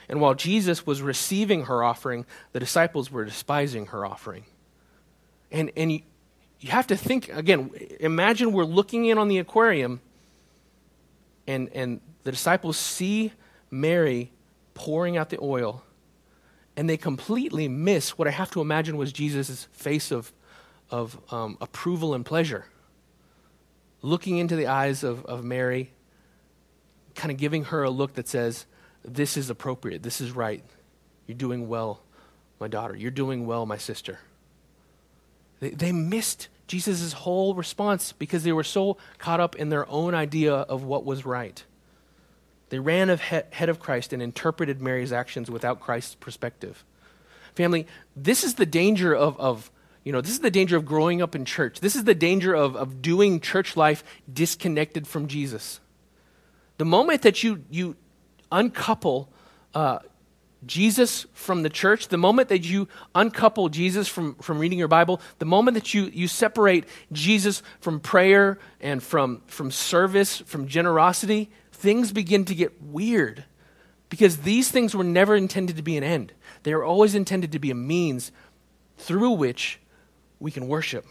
And 0.08 0.21
while 0.21 0.36
Jesus 0.36 0.86
was 0.86 1.02
receiving 1.02 1.65
her 1.65 1.84
offering, 1.84 2.26
the 2.52 2.60
disciples 2.60 3.10
were 3.10 3.26
despising 3.26 3.88
her 3.88 4.06
offering. 4.06 4.45
And, 5.52 5.71
and 5.76 6.02
you 6.62 6.71
have 6.71 6.88
to 6.88 6.95
think 6.95 7.30
again 7.30 7.71
imagine 8.00 8.54
we're 8.54 8.63
looking 8.63 9.06
in 9.06 9.17
on 9.17 9.28
the 9.28 9.38
aquarium 9.38 10.00
and 11.47 11.69
and 11.74 12.00
the 12.24 12.32
disciples 12.32 12.78
see 12.78 13.34
mary 13.69 14.32
pouring 14.74 15.17
out 15.17 15.30
the 15.30 15.39
oil 15.41 15.84
and 16.78 16.89
they 16.89 16.97
completely 16.97 17.67
miss 17.67 18.17
what 18.17 18.28
i 18.28 18.32
have 18.32 18.50
to 18.50 18.62
imagine 18.62 18.95
was 18.95 19.12
jesus' 19.12 19.67
face 19.74 20.12
of 20.12 20.32
of 20.91 21.17
um, 21.34 21.58
approval 21.62 22.13
and 22.13 22.26
pleasure. 22.26 22.65
Looking 24.02 24.38
into 24.38 24.56
the 24.56 24.67
eyes 24.67 25.04
of, 25.04 25.26
of 25.26 25.43
mary 25.43 25.93
kind 27.15 27.32
of 27.32 27.38
giving 27.38 27.65
her 27.65 27.84
a 27.84 27.89
look 27.89 28.13
that 28.13 28.28
says 28.28 28.65
this 29.04 29.36
is 29.36 29.50
appropriate. 29.50 30.02
This 30.02 30.21
is 30.21 30.32
right. 30.32 30.63
You're 31.28 31.38
doing 31.38 31.67
well 31.67 32.02
my 32.60 32.67
daughter. 32.67 32.95
You're 32.95 33.12
doing 33.12 33.45
well 33.45 33.65
my 33.65 33.78
sister 33.78 34.19
they, 35.62 35.91
missed 35.91 36.50
Jesus' 36.67 37.13
whole 37.13 37.54
response 37.56 38.12
because 38.12 38.43
they 38.43 38.52
were 38.52 38.63
so 38.63 38.97
caught 39.19 39.39
up 39.39 39.56
in 39.56 39.69
their 39.69 39.88
own 39.89 40.13
idea 40.13 40.54
of 40.54 40.84
what 40.84 41.06
was 41.06 41.26
right. 41.26 41.63
They 42.69 42.80
ran 42.80 43.10
ahead 43.10 43.69
of 43.69 43.80
Christ 43.80 44.12
and 44.12 44.21
interpreted 44.21 44.82
Mary's 44.82 45.13
actions 45.13 45.52
without 45.52 45.80
Christ's 45.80 46.15
perspective. 46.15 46.84
Family, 47.56 47.86
this 48.15 48.43
is 48.43 48.56
the 48.56 48.65
danger 48.65 49.13
of, 49.13 49.39
of 49.39 49.71
you 50.04 50.12
know, 50.12 50.21
this 50.21 50.32
is 50.32 50.39
the 50.39 50.50
danger 50.52 50.78
of 50.78 50.86
growing 50.86 51.21
up 51.21 51.36
in 51.36 51.45
church. 51.45 51.80
This 51.80 51.95
is 51.95 52.06
the 52.06 52.15
danger 52.15 52.56
of, 52.56 52.76
of 52.76 53.02
doing 53.02 53.39
church 53.39 53.78
life 53.78 54.04
disconnected 54.32 55.06
from 55.06 55.28
Jesus. 55.28 55.80
The 56.78 56.86
moment 56.86 57.21
that 57.21 57.43
you, 57.43 57.63
you 57.69 57.95
uncouple 58.52 59.30
uh, 59.76 60.00
Jesus 60.65 61.26
from 61.34 61.63
the 61.63 61.69
church, 61.69 62.10
the 62.10 62.17
moment 62.17 62.50
that 62.50 62.60
you 62.60 62.88
uncouple 63.15 63.69
Jesus 63.69 64.08
from, 64.08 64.36
from 64.36 64.60
reading 64.60 64.78
your 64.78 64.88
Bible, 64.88 65.19
the 65.39 65.45
moment 65.45 65.76
that 65.76 65.93
you, 65.93 66.04
you 66.13 66.28
separate 66.28 66.86
Jesus 67.12 67.63
from 67.80 68.00
prayer 68.00 68.60
and 68.80 69.02
from, 69.02 69.41
from 69.47 69.71
service, 69.71 70.38
from 70.38 70.67
generosity, 70.67 71.50
things 71.71 72.12
begin 72.12 72.45
to 72.45 72.56
get 72.56 72.82
weird. 72.82 73.43
Because 74.10 74.38
these 74.39 74.69
things 74.69 74.93
were 74.93 75.04
never 75.04 75.36
intended 75.36 75.78
to 75.78 75.82
be 75.82 75.97
an 75.97 76.04
end, 76.04 76.34
they 76.63 76.74
are 76.74 76.84
always 76.84 77.15
intended 77.15 77.54
to 77.54 77.60
be 77.60 77.71
a 77.71 77.76
means 77.76 78.32
through 78.97 79.32
which 79.32 79.80
we 80.39 80.52
can 80.52 80.67
worship. 80.67 81.08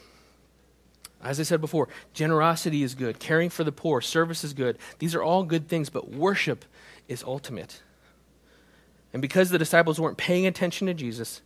As 1.22 1.40
I 1.40 1.42
said 1.42 1.60
before, 1.60 1.88
generosity 2.14 2.82
is 2.82 2.94
good, 2.94 3.18
caring 3.18 3.50
for 3.50 3.64
the 3.64 3.72
poor, 3.72 4.00
service 4.00 4.44
is 4.44 4.54
good. 4.54 4.78
These 5.00 5.14
are 5.14 5.22
all 5.22 5.42
good 5.42 5.68
things, 5.68 5.90
but 5.90 6.10
worship 6.10 6.64
is 7.08 7.22
ultimate. 7.22 7.82
And 9.12 9.20
because 9.20 9.50
the 9.50 9.58
disciples 9.58 10.00
weren't 10.00 10.16
paying 10.16 10.46
attention 10.46 10.86
to 10.86 10.94
Jesus 10.94 11.42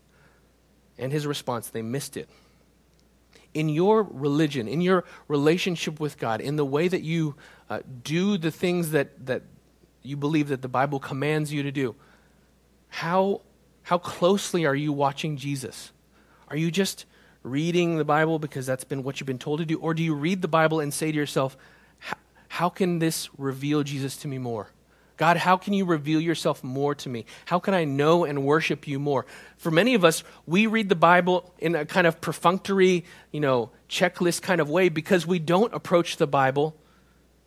and 0.98 1.12
his 1.12 1.26
response, 1.26 1.68
they 1.68 1.82
missed 1.82 2.16
it. 2.16 2.28
In 3.54 3.68
your 3.68 4.02
religion, 4.02 4.68
in 4.68 4.80
your 4.80 5.04
relationship 5.28 6.00
with 6.00 6.18
God, 6.18 6.40
in 6.40 6.56
the 6.56 6.64
way 6.64 6.88
that 6.88 7.02
you 7.02 7.36
uh, 7.70 7.80
do 8.02 8.36
the 8.36 8.50
things 8.50 8.90
that, 8.90 9.26
that 9.26 9.42
you 10.02 10.16
believe 10.16 10.48
that 10.48 10.60
the 10.60 10.68
Bible 10.68 10.98
commands 10.98 11.52
you 11.52 11.62
to 11.62 11.70
do, 11.70 11.94
how, 12.88 13.40
how 13.82 13.98
closely 13.98 14.66
are 14.66 14.74
you 14.74 14.92
watching 14.92 15.36
Jesus? 15.36 15.92
Are 16.48 16.56
you 16.56 16.70
just 16.70 17.06
reading 17.42 17.96
the 17.96 18.04
Bible 18.04 18.38
because 18.38 18.66
that's 18.66 18.84
been 18.84 19.02
what 19.02 19.20
you've 19.20 19.26
been 19.26 19.38
told 19.38 19.60
to 19.60 19.66
do? 19.66 19.78
Or 19.78 19.94
do 19.94 20.02
you 20.02 20.14
read 20.14 20.42
the 20.42 20.48
Bible 20.48 20.80
and 20.80 20.92
say 20.92 21.12
to 21.12 21.16
yourself, 21.16 21.56
how 22.48 22.68
can 22.68 23.00
this 23.00 23.28
reveal 23.36 23.82
Jesus 23.82 24.16
to 24.18 24.28
me 24.28 24.38
more? 24.38 24.68
God, 25.16 25.36
how 25.36 25.56
can 25.56 25.72
you 25.74 25.84
reveal 25.84 26.20
yourself 26.20 26.64
more 26.64 26.94
to 26.96 27.08
me? 27.08 27.24
How 27.46 27.58
can 27.60 27.72
I 27.72 27.84
know 27.84 28.24
and 28.24 28.44
worship 28.44 28.88
you 28.88 28.98
more? 28.98 29.26
For 29.58 29.70
many 29.70 29.94
of 29.94 30.04
us, 30.04 30.24
we 30.46 30.66
read 30.66 30.88
the 30.88 30.96
Bible 30.96 31.52
in 31.58 31.76
a 31.76 31.84
kind 31.84 32.06
of 32.06 32.20
perfunctory, 32.20 33.04
you 33.30 33.40
know, 33.40 33.70
checklist 33.88 34.42
kind 34.42 34.60
of 34.60 34.68
way 34.68 34.88
because 34.88 35.26
we 35.26 35.38
don't 35.38 35.72
approach 35.72 36.16
the 36.16 36.26
Bible 36.26 36.74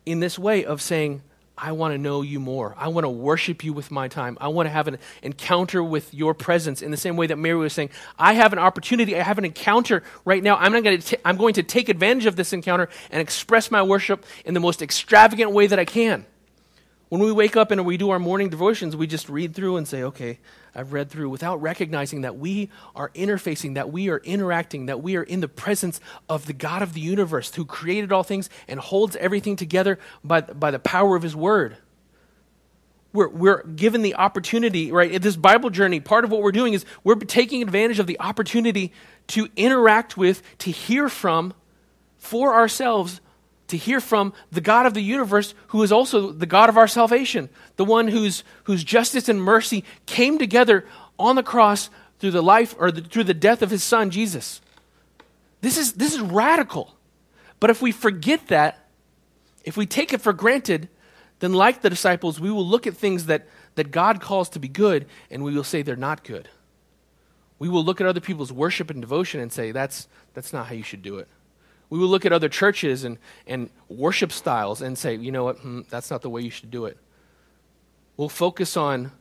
in 0.06 0.20
this 0.20 0.38
way 0.38 0.64
of 0.64 0.80
saying, 0.80 1.22
I 1.60 1.72
want 1.72 1.92
to 1.92 1.98
know 1.98 2.22
you 2.22 2.40
more. 2.40 2.74
I 2.78 2.88
want 2.88 3.04
to 3.04 3.10
worship 3.10 3.64
you 3.64 3.72
with 3.72 3.90
my 3.90 4.08
time. 4.08 4.38
I 4.40 4.48
want 4.48 4.66
to 4.66 4.70
have 4.70 4.88
an 4.88 4.98
encounter 5.22 5.82
with 5.82 6.14
your 6.14 6.32
presence 6.32 6.82
in 6.82 6.90
the 6.90 6.96
same 6.96 7.16
way 7.16 7.26
that 7.26 7.36
Mary 7.36 7.56
was 7.56 7.72
saying, 7.72 7.90
I 8.18 8.34
have 8.34 8.52
an 8.52 8.58
opportunity. 8.58 9.18
I 9.18 9.22
have 9.22 9.38
an 9.38 9.44
encounter 9.44 10.02
right 10.24 10.42
now. 10.42 10.56
I'm, 10.56 10.72
not 10.72 10.84
going 10.84 11.00
to 11.00 11.28
I'm 11.28 11.36
going 11.36 11.54
to 11.54 11.62
take 11.62 11.88
advantage 11.88 12.26
of 12.26 12.36
this 12.36 12.52
encounter 12.52 12.88
and 13.10 13.20
express 13.20 13.70
my 13.70 13.82
worship 13.82 14.24
in 14.44 14.54
the 14.54 14.60
most 14.60 14.80
extravagant 14.80 15.50
way 15.50 15.66
that 15.66 15.78
I 15.78 15.84
can. 15.84 16.24
When 17.08 17.22
we 17.22 17.32
wake 17.32 17.56
up 17.56 17.70
and 17.70 17.86
we 17.86 17.96
do 17.96 18.10
our 18.10 18.18
morning 18.18 18.50
devotions, 18.50 18.94
we 18.94 19.06
just 19.06 19.30
read 19.30 19.54
through 19.54 19.78
and 19.78 19.88
say, 19.88 20.02
okay, 20.02 20.38
I've 20.74 20.92
read 20.92 21.08
through 21.08 21.30
without 21.30 21.62
recognizing 21.62 22.20
that 22.20 22.36
we 22.36 22.68
are 22.94 23.08
interfacing, 23.10 23.74
that 23.74 23.90
we 23.90 24.10
are 24.10 24.18
interacting, 24.18 24.86
that 24.86 25.02
we 25.02 25.16
are 25.16 25.22
in 25.22 25.40
the 25.40 25.48
presence 25.48 26.00
of 26.28 26.44
the 26.46 26.52
God 26.52 26.82
of 26.82 26.92
the 26.92 27.00
universe 27.00 27.54
who 27.54 27.64
created 27.64 28.12
all 28.12 28.22
things 28.22 28.50
and 28.66 28.78
holds 28.78 29.16
everything 29.16 29.56
together 29.56 29.98
by, 30.22 30.42
by 30.42 30.70
the 30.70 30.78
power 30.78 31.16
of 31.16 31.22
his 31.22 31.34
word. 31.34 31.78
We're, 33.14 33.28
we're 33.28 33.62
given 33.62 34.02
the 34.02 34.14
opportunity, 34.16 34.92
right? 34.92 35.20
This 35.20 35.34
Bible 35.34 35.70
journey, 35.70 36.00
part 36.00 36.24
of 36.24 36.30
what 36.30 36.42
we're 36.42 36.52
doing 36.52 36.74
is 36.74 36.84
we're 37.04 37.14
taking 37.14 37.62
advantage 37.62 37.98
of 37.98 38.06
the 38.06 38.20
opportunity 38.20 38.92
to 39.28 39.48
interact 39.56 40.18
with, 40.18 40.42
to 40.58 40.70
hear 40.70 41.08
from, 41.08 41.54
for 42.18 42.54
ourselves 42.54 43.22
to 43.68 43.76
hear 43.76 44.00
from 44.00 44.32
the 44.50 44.60
God 44.60 44.86
of 44.86 44.94
the 44.94 45.02
universe, 45.02 45.54
who 45.68 45.82
is 45.82 45.92
also 45.92 46.32
the 46.32 46.46
God 46.46 46.68
of 46.68 46.76
our 46.76 46.88
salvation, 46.88 47.48
the 47.76 47.84
one 47.84 48.08
whose, 48.08 48.42
whose 48.64 48.82
justice 48.82 49.28
and 49.28 49.42
mercy 49.42 49.84
came 50.06 50.38
together 50.38 50.86
on 51.18 51.36
the 51.36 51.42
cross 51.42 51.90
through 52.18 52.30
the 52.32 52.42
life 52.42 52.74
or 52.78 52.90
the, 52.90 53.02
through 53.02 53.24
the 53.24 53.34
death 53.34 53.62
of 53.62 53.70
his 53.70 53.84
son, 53.84 54.10
Jesus. 54.10 54.60
This 55.60 55.76
is, 55.76 55.94
this 55.94 56.14
is 56.14 56.20
radical. 56.20 56.94
But 57.60 57.70
if 57.70 57.82
we 57.82 57.92
forget 57.92 58.48
that, 58.48 58.86
if 59.64 59.76
we 59.76 59.86
take 59.86 60.12
it 60.12 60.20
for 60.20 60.32
granted, 60.32 60.88
then 61.40 61.52
like 61.52 61.82
the 61.82 61.90
disciples, 61.90 62.40
we 62.40 62.50
will 62.50 62.66
look 62.66 62.86
at 62.86 62.96
things 62.96 63.26
that, 63.26 63.48
that 63.74 63.90
God 63.90 64.20
calls 64.20 64.48
to 64.50 64.58
be 64.58 64.68
good 64.68 65.06
and 65.30 65.44
we 65.44 65.54
will 65.54 65.64
say 65.64 65.82
they're 65.82 65.96
not 65.96 66.24
good. 66.24 66.48
We 67.58 67.68
will 67.68 67.84
look 67.84 68.00
at 68.00 68.06
other 68.06 68.20
people's 68.20 68.52
worship 68.52 68.88
and 68.90 69.00
devotion 69.00 69.40
and 69.40 69.52
say, 69.52 69.72
that's, 69.72 70.08
that's 70.32 70.52
not 70.52 70.66
how 70.66 70.74
you 70.74 70.84
should 70.84 71.02
do 71.02 71.18
it. 71.18 71.28
We 71.90 71.98
will 71.98 72.08
look 72.08 72.26
at 72.26 72.32
other 72.32 72.48
churches 72.48 73.04
and, 73.04 73.18
and 73.46 73.70
worship 73.88 74.32
styles 74.32 74.82
and 74.82 74.96
say, 74.98 75.14
you 75.14 75.32
know 75.32 75.44
what, 75.44 75.58
hmm, 75.58 75.82
that's 75.88 76.10
not 76.10 76.22
the 76.22 76.30
way 76.30 76.42
you 76.42 76.50
should 76.50 76.70
do 76.70 76.84
it. 76.84 76.98
We'll 78.16 78.28
focus 78.28 78.76
on, 78.76 79.12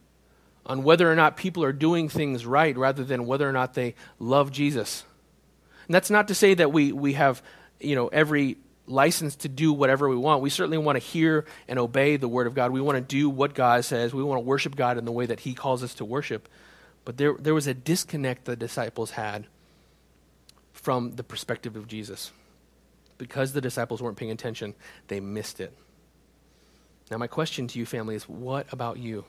on 0.65 0.83
whether 0.83 1.09
or 1.09 1.15
not 1.15 1.37
people 1.37 1.63
are 1.63 1.71
doing 1.71 2.09
things 2.09 2.45
right 2.45 2.75
rather 2.75 3.03
than 3.03 3.25
whether 3.25 3.47
or 3.47 3.53
not 3.53 3.73
they 3.73 3.95
love 4.19 4.51
Jesus. 4.51 5.05
And 5.87 5.95
that's 5.95 6.09
not 6.09 6.27
to 6.27 6.35
say 6.35 6.55
that 6.55 6.73
we, 6.73 6.91
we 6.91 7.13
have 7.13 7.41
you 7.79 7.95
know, 7.95 8.07
every 8.07 8.57
license 8.85 9.35
to 9.37 9.49
do 9.49 9.71
whatever 9.71 10.09
we 10.09 10.17
want. 10.17 10.41
We 10.41 10.49
certainly 10.49 10.77
want 10.77 10.97
to 10.97 11.03
hear 11.03 11.45
and 11.67 11.79
obey 11.79 12.17
the 12.17 12.27
Word 12.27 12.47
of 12.47 12.55
God. 12.55 12.71
We 12.71 12.81
want 12.81 12.97
to 12.97 13.01
do 13.01 13.29
what 13.29 13.53
God 13.53 13.85
says. 13.85 14.13
We 14.13 14.23
want 14.23 14.39
to 14.39 14.45
worship 14.45 14.75
God 14.75 14.97
in 14.97 15.05
the 15.05 15.11
way 15.11 15.25
that 15.25 15.41
He 15.41 15.53
calls 15.53 15.83
us 15.83 15.93
to 15.95 16.05
worship. 16.05 16.49
But 17.05 17.17
there, 17.17 17.33
there 17.39 17.53
was 17.53 17.67
a 17.67 17.73
disconnect 17.73 18.45
the 18.45 18.55
disciples 18.55 19.11
had 19.11 19.47
from 20.73 21.15
the 21.15 21.23
perspective 21.23 21.75
of 21.75 21.87
Jesus 21.87 22.31
because 23.17 23.53
the 23.53 23.61
disciples 23.61 24.01
weren't 24.01 24.17
paying 24.17 24.31
attention, 24.31 24.75
they 25.07 25.19
missed 25.19 25.59
it. 25.59 25.73
Now, 27.09 27.17
my 27.17 27.27
question 27.27 27.67
to 27.67 27.79
you, 27.79 27.85
family, 27.85 28.15
is 28.15 28.27
what 28.27 28.71
about 28.71 28.97
you? 28.97 29.25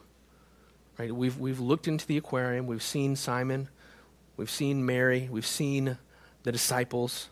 Right? 0.98 1.14
We've, 1.14 1.38
we've 1.38 1.60
looked 1.60 1.86
into 1.86 2.06
the 2.06 2.16
aquarium, 2.16 2.66
we've 2.66 2.82
seen 2.82 3.14
Simon, 3.14 3.68
we've 4.36 4.50
seen 4.50 4.84
Mary, 4.84 5.28
we've 5.30 5.46
seen 5.46 5.96
the 6.42 6.52
disciples. 6.52 7.28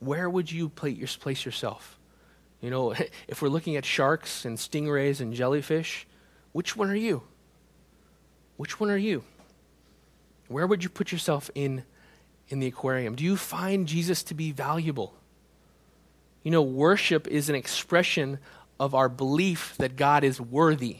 Where 0.00 0.28
would 0.28 0.50
you 0.50 0.68
place 0.68 1.44
yourself? 1.44 1.98
You 2.60 2.70
know, 2.70 2.92
if 3.28 3.40
we're 3.40 3.48
looking 3.48 3.76
at 3.76 3.84
sharks 3.84 4.44
and 4.44 4.58
stingrays 4.58 5.20
and 5.20 5.32
jellyfish, 5.32 6.06
which 6.52 6.76
one 6.76 6.90
are 6.90 6.96
you? 6.96 7.22
Which 8.56 8.80
one 8.80 8.90
are 8.90 8.96
you? 8.96 9.22
Where 10.48 10.66
would 10.66 10.82
you 10.82 10.90
put 10.90 11.12
yourself 11.12 11.50
in, 11.54 11.84
in 12.48 12.58
the 12.58 12.66
aquarium? 12.66 13.14
Do 13.14 13.24
you 13.24 13.36
find 13.36 13.86
Jesus 13.86 14.22
to 14.24 14.34
be 14.34 14.52
valuable? 14.52 15.14
You 16.46 16.52
know, 16.52 16.62
worship 16.62 17.26
is 17.26 17.48
an 17.48 17.56
expression 17.56 18.38
of 18.78 18.94
our 18.94 19.08
belief 19.08 19.74
that 19.78 19.96
God 19.96 20.22
is 20.22 20.40
worthy. 20.40 20.98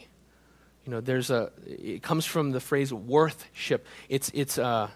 You 0.83 0.91
know, 0.91 0.99
there's 0.99 1.29
a, 1.29 1.53
it 1.65 2.03
comes 2.03 2.25
from 2.25 2.51
the 2.51 2.59
phrase 2.59 2.91
worthship. 2.91 3.87
It's, 4.09 4.29
it's, 4.33 4.57
uh, 4.57 4.89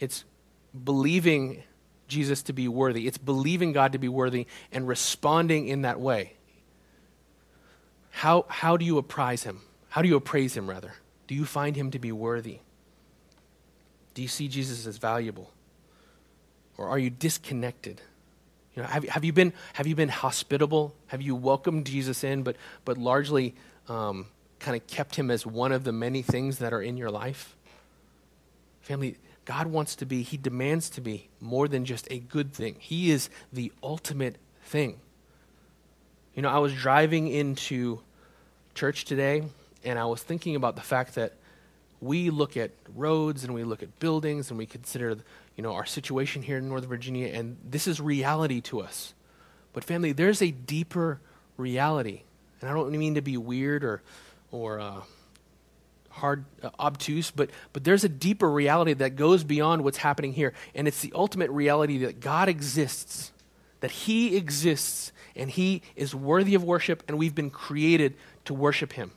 it's 0.00 0.24
believing 0.82 1.62
Jesus 2.08 2.42
to 2.42 2.52
be 2.52 2.66
worthy. 2.66 3.06
It's 3.06 3.18
believing 3.18 3.70
God 3.70 3.92
to 3.92 3.98
be 3.98 4.08
worthy 4.08 4.48
and 4.72 4.88
responding 4.88 5.68
in 5.68 5.82
that 5.82 6.00
way. 6.00 6.32
How, 8.10 8.46
how 8.48 8.76
do 8.76 8.84
you 8.84 8.98
appraise 8.98 9.44
him? 9.44 9.60
How 9.90 10.02
do 10.02 10.08
you 10.08 10.16
appraise 10.16 10.56
him, 10.56 10.68
rather? 10.68 10.94
Do 11.28 11.36
you 11.36 11.44
find 11.44 11.76
him 11.76 11.92
to 11.92 12.00
be 12.00 12.10
worthy? 12.10 12.58
Do 14.14 14.22
you 14.22 14.28
see 14.28 14.48
Jesus 14.48 14.88
as 14.88 14.98
valuable? 14.98 15.52
Or 16.76 16.88
are 16.88 16.98
you 16.98 17.10
disconnected? 17.10 18.02
You 18.78 18.84
know, 18.84 18.90
have, 18.90 19.02
have, 19.08 19.24
you 19.24 19.32
been, 19.32 19.52
have 19.72 19.88
you 19.88 19.96
been 19.96 20.08
hospitable? 20.08 20.94
Have 21.08 21.20
you 21.20 21.34
welcomed 21.34 21.84
Jesus 21.86 22.22
in, 22.22 22.44
but, 22.44 22.54
but 22.84 22.96
largely 22.96 23.56
um, 23.88 24.26
kind 24.60 24.76
of 24.76 24.86
kept 24.86 25.16
him 25.16 25.32
as 25.32 25.44
one 25.44 25.72
of 25.72 25.82
the 25.82 25.90
many 25.90 26.22
things 26.22 26.58
that 26.58 26.72
are 26.72 26.80
in 26.80 26.96
your 26.96 27.10
life? 27.10 27.56
Family, 28.82 29.16
God 29.46 29.66
wants 29.66 29.96
to 29.96 30.06
be, 30.06 30.22
He 30.22 30.36
demands 30.36 30.90
to 30.90 31.00
be 31.00 31.28
more 31.40 31.66
than 31.66 31.84
just 31.84 32.06
a 32.08 32.20
good 32.20 32.52
thing. 32.52 32.76
He 32.78 33.10
is 33.10 33.30
the 33.52 33.72
ultimate 33.82 34.36
thing. 34.62 35.00
You 36.36 36.42
know, 36.42 36.48
I 36.48 36.58
was 36.58 36.72
driving 36.72 37.26
into 37.26 37.98
church 38.76 39.06
today 39.06 39.42
and 39.82 39.98
I 39.98 40.04
was 40.04 40.22
thinking 40.22 40.54
about 40.54 40.76
the 40.76 40.82
fact 40.82 41.16
that 41.16 41.32
we 42.00 42.30
look 42.30 42.56
at 42.56 42.70
roads 42.94 43.44
and 43.44 43.54
we 43.54 43.64
look 43.64 43.82
at 43.82 43.98
buildings 43.98 44.50
and 44.50 44.58
we 44.58 44.66
consider 44.66 45.18
you 45.58 45.62
know, 45.62 45.72
our 45.72 45.86
situation 45.86 46.42
here 46.42 46.58
in 46.58 46.68
Northern 46.68 46.88
Virginia, 46.88 47.26
and 47.28 47.56
this 47.68 47.88
is 47.88 48.00
reality 48.00 48.60
to 48.60 48.80
us. 48.80 49.12
But 49.72 49.82
family, 49.82 50.12
there's 50.12 50.40
a 50.40 50.52
deeper 50.52 51.20
reality, 51.56 52.22
and 52.60 52.70
I 52.70 52.72
don't 52.72 52.92
mean 52.92 53.16
to 53.16 53.22
be 53.22 53.36
weird 53.36 53.82
or, 53.82 54.00
or 54.52 54.78
uh, 54.78 55.00
hard, 56.10 56.44
uh, 56.62 56.70
obtuse, 56.78 57.32
but 57.32 57.50
but 57.72 57.82
there's 57.82 58.04
a 58.04 58.08
deeper 58.08 58.48
reality 58.48 58.92
that 58.94 59.16
goes 59.16 59.42
beyond 59.42 59.82
what's 59.82 59.98
happening 59.98 60.32
here, 60.32 60.54
and 60.76 60.86
it's 60.86 61.00
the 61.00 61.12
ultimate 61.12 61.50
reality 61.50 61.98
that 61.98 62.20
God 62.20 62.48
exists, 62.48 63.32
that 63.80 63.90
He 63.90 64.36
exists, 64.36 65.10
and 65.34 65.50
He 65.50 65.82
is 65.96 66.14
worthy 66.14 66.54
of 66.54 66.62
worship, 66.62 67.02
and 67.08 67.18
we've 67.18 67.34
been 67.34 67.50
created 67.50 68.14
to 68.44 68.54
worship 68.54 68.92
Him. 68.92 69.10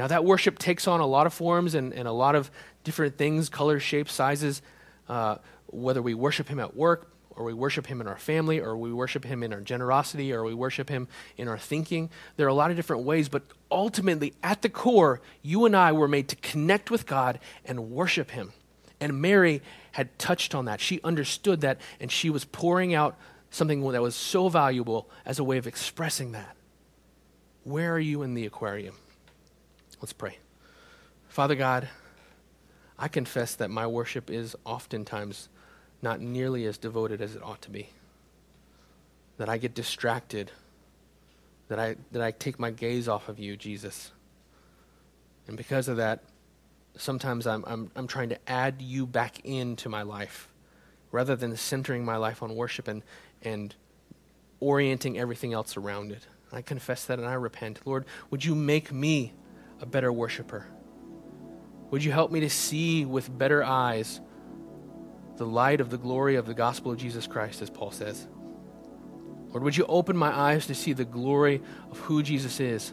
Now, 0.00 0.06
that 0.06 0.24
worship 0.24 0.58
takes 0.58 0.88
on 0.88 1.00
a 1.00 1.06
lot 1.06 1.26
of 1.26 1.34
forms 1.34 1.74
and, 1.74 1.92
and 1.92 2.08
a 2.08 2.12
lot 2.12 2.34
of 2.34 2.50
different 2.84 3.18
things 3.18 3.50
colors, 3.50 3.82
shapes, 3.82 4.14
sizes 4.14 4.62
uh, 5.10 5.36
whether 5.66 6.00
we 6.00 6.14
worship 6.14 6.48
Him 6.48 6.58
at 6.58 6.74
work, 6.74 7.12
or 7.28 7.44
we 7.44 7.52
worship 7.52 7.86
Him 7.86 8.00
in 8.00 8.06
our 8.06 8.16
family, 8.16 8.60
or 8.60 8.78
we 8.78 8.94
worship 8.94 9.26
Him 9.26 9.42
in 9.42 9.52
our 9.52 9.60
generosity, 9.60 10.32
or 10.32 10.42
we 10.42 10.54
worship 10.54 10.88
Him 10.88 11.06
in 11.36 11.48
our 11.48 11.58
thinking. 11.58 12.08
There 12.38 12.46
are 12.46 12.48
a 12.48 12.54
lot 12.54 12.70
of 12.70 12.78
different 12.78 13.02
ways, 13.02 13.28
but 13.28 13.42
ultimately, 13.70 14.32
at 14.42 14.62
the 14.62 14.70
core, 14.70 15.20
you 15.42 15.66
and 15.66 15.76
I 15.76 15.92
were 15.92 16.08
made 16.08 16.28
to 16.28 16.36
connect 16.36 16.90
with 16.90 17.06
God 17.06 17.38
and 17.66 17.90
worship 17.90 18.30
Him. 18.30 18.54
And 19.00 19.20
Mary 19.20 19.60
had 19.92 20.18
touched 20.18 20.54
on 20.54 20.64
that. 20.64 20.80
She 20.80 21.02
understood 21.04 21.60
that, 21.60 21.78
and 22.00 22.10
she 22.10 22.30
was 22.30 22.46
pouring 22.46 22.94
out 22.94 23.18
something 23.50 23.86
that 23.92 24.00
was 24.00 24.14
so 24.14 24.48
valuable 24.48 25.10
as 25.26 25.38
a 25.38 25.44
way 25.44 25.58
of 25.58 25.66
expressing 25.66 26.32
that. 26.32 26.56
Where 27.64 27.92
are 27.92 28.00
you 28.00 28.22
in 28.22 28.32
the 28.32 28.46
aquarium? 28.46 28.94
Let's 30.00 30.12
pray. 30.12 30.38
Father 31.28 31.54
God, 31.54 31.88
I 32.98 33.08
confess 33.08 33.54
that 33.56 33.70
my 33.70 33.86
worship 33.86 34.30
is 34.30 34.56
oftentimes 34.64 35.48
not 36.02 36.20
nearly 36.20 36.64
as 36.66 36.78
devoted 36.78 37.20
as 37.20 37.34
it 37.36 37.42
ought 37.42 37.62
to 37.62 37.70
be. 37.70 37.88
That 39.36 39.48
I 39.48 39.58
get 39.58 39.74
distracted. 39.74 40.50
That 41.68 41.78
I, 41.78 41.96
that 42.12 42.22
I 42.22 42.30
take 42.30 42.58
my 42.58 42.70
gaze 42.70 43.08
off 43.08 43.28
of 43.28 43.38
you, 43.38 43.56
Jesus. 43.56 44.10
And 45.46 45.56
because 45.56 45.88
of 45.88 45.98
that, 45.98 46.24
sometimes 46.96 47.46
I'm, 47.46 47.64
I'm, 47.66 47.90
I'm 47.94 48.06
trying 48.06 48.30
to 48.30 48.38
add 48.50 48.80
you 48.80 49.06
back 49.06 49.40
into 49.44 49.88
my 49.88 50.02
life 50.02 50.48
rather 51.12 51.36
than 51.36 51.56
centering 51.56 52.04
my 52.04 52.16
life 52.16 52.42
on 52.42 52.54
worship 52.54 52.88
and, 52.88 53.02
and 53.42 53.74
orienting 54.60 55.18
everything 55.18 55.52
else 55.52 55.76
around 55.76 56.12
it. 56.12 56.26
I 56.52 56.62
confess 56.62 57.04
that 57.06 57.18
and 57.18 57.28
I 57.28 57.34
repent. 57.34 57.80
Lord, 57.84 58.04
would 58.30 58.44
you 58.44 58.54
make 58.54 58.92
me 58.92 59.32
a 59.80 59.86
better 59.86 60.12
worshiper? 60.12 60.66
Would 61.90 62.04
you 62.04 62.12
help 62.12 62.30
me 62.30 62.40
to 62.40 62.50
see 62.50 63.04
with 63.04 63.36
better 63.36 63.64
eyes 63.64 64.20
the 65.36 65.46
light 65.46 65.80
of 65.80 65.90
the 65.90 65.98
glory 65.98 66.36
of 66.36 66.46
the 66.46 66.54
gospel 66.54 66.92
of 66.92 66.98
Jesus 66.98 67.26
Christ, 67.26 67.62
as 67.62 67.70
Paul 67.70 67.90
says? 67.90 68.28
Lord, 69.48 69.64
would 69.64 69.76
you 69.76 69.84
open 69.86 70.16
my 70.16 70.30
eyes 70.30 70.66
to 70.66 70.74
see 70.74 70.92
the 70.92 71.04
glory 71.04 71.60
of 71.90 71.98
who 72.00 72.22
Jesus 72.22 72.60
is 72.60 72.92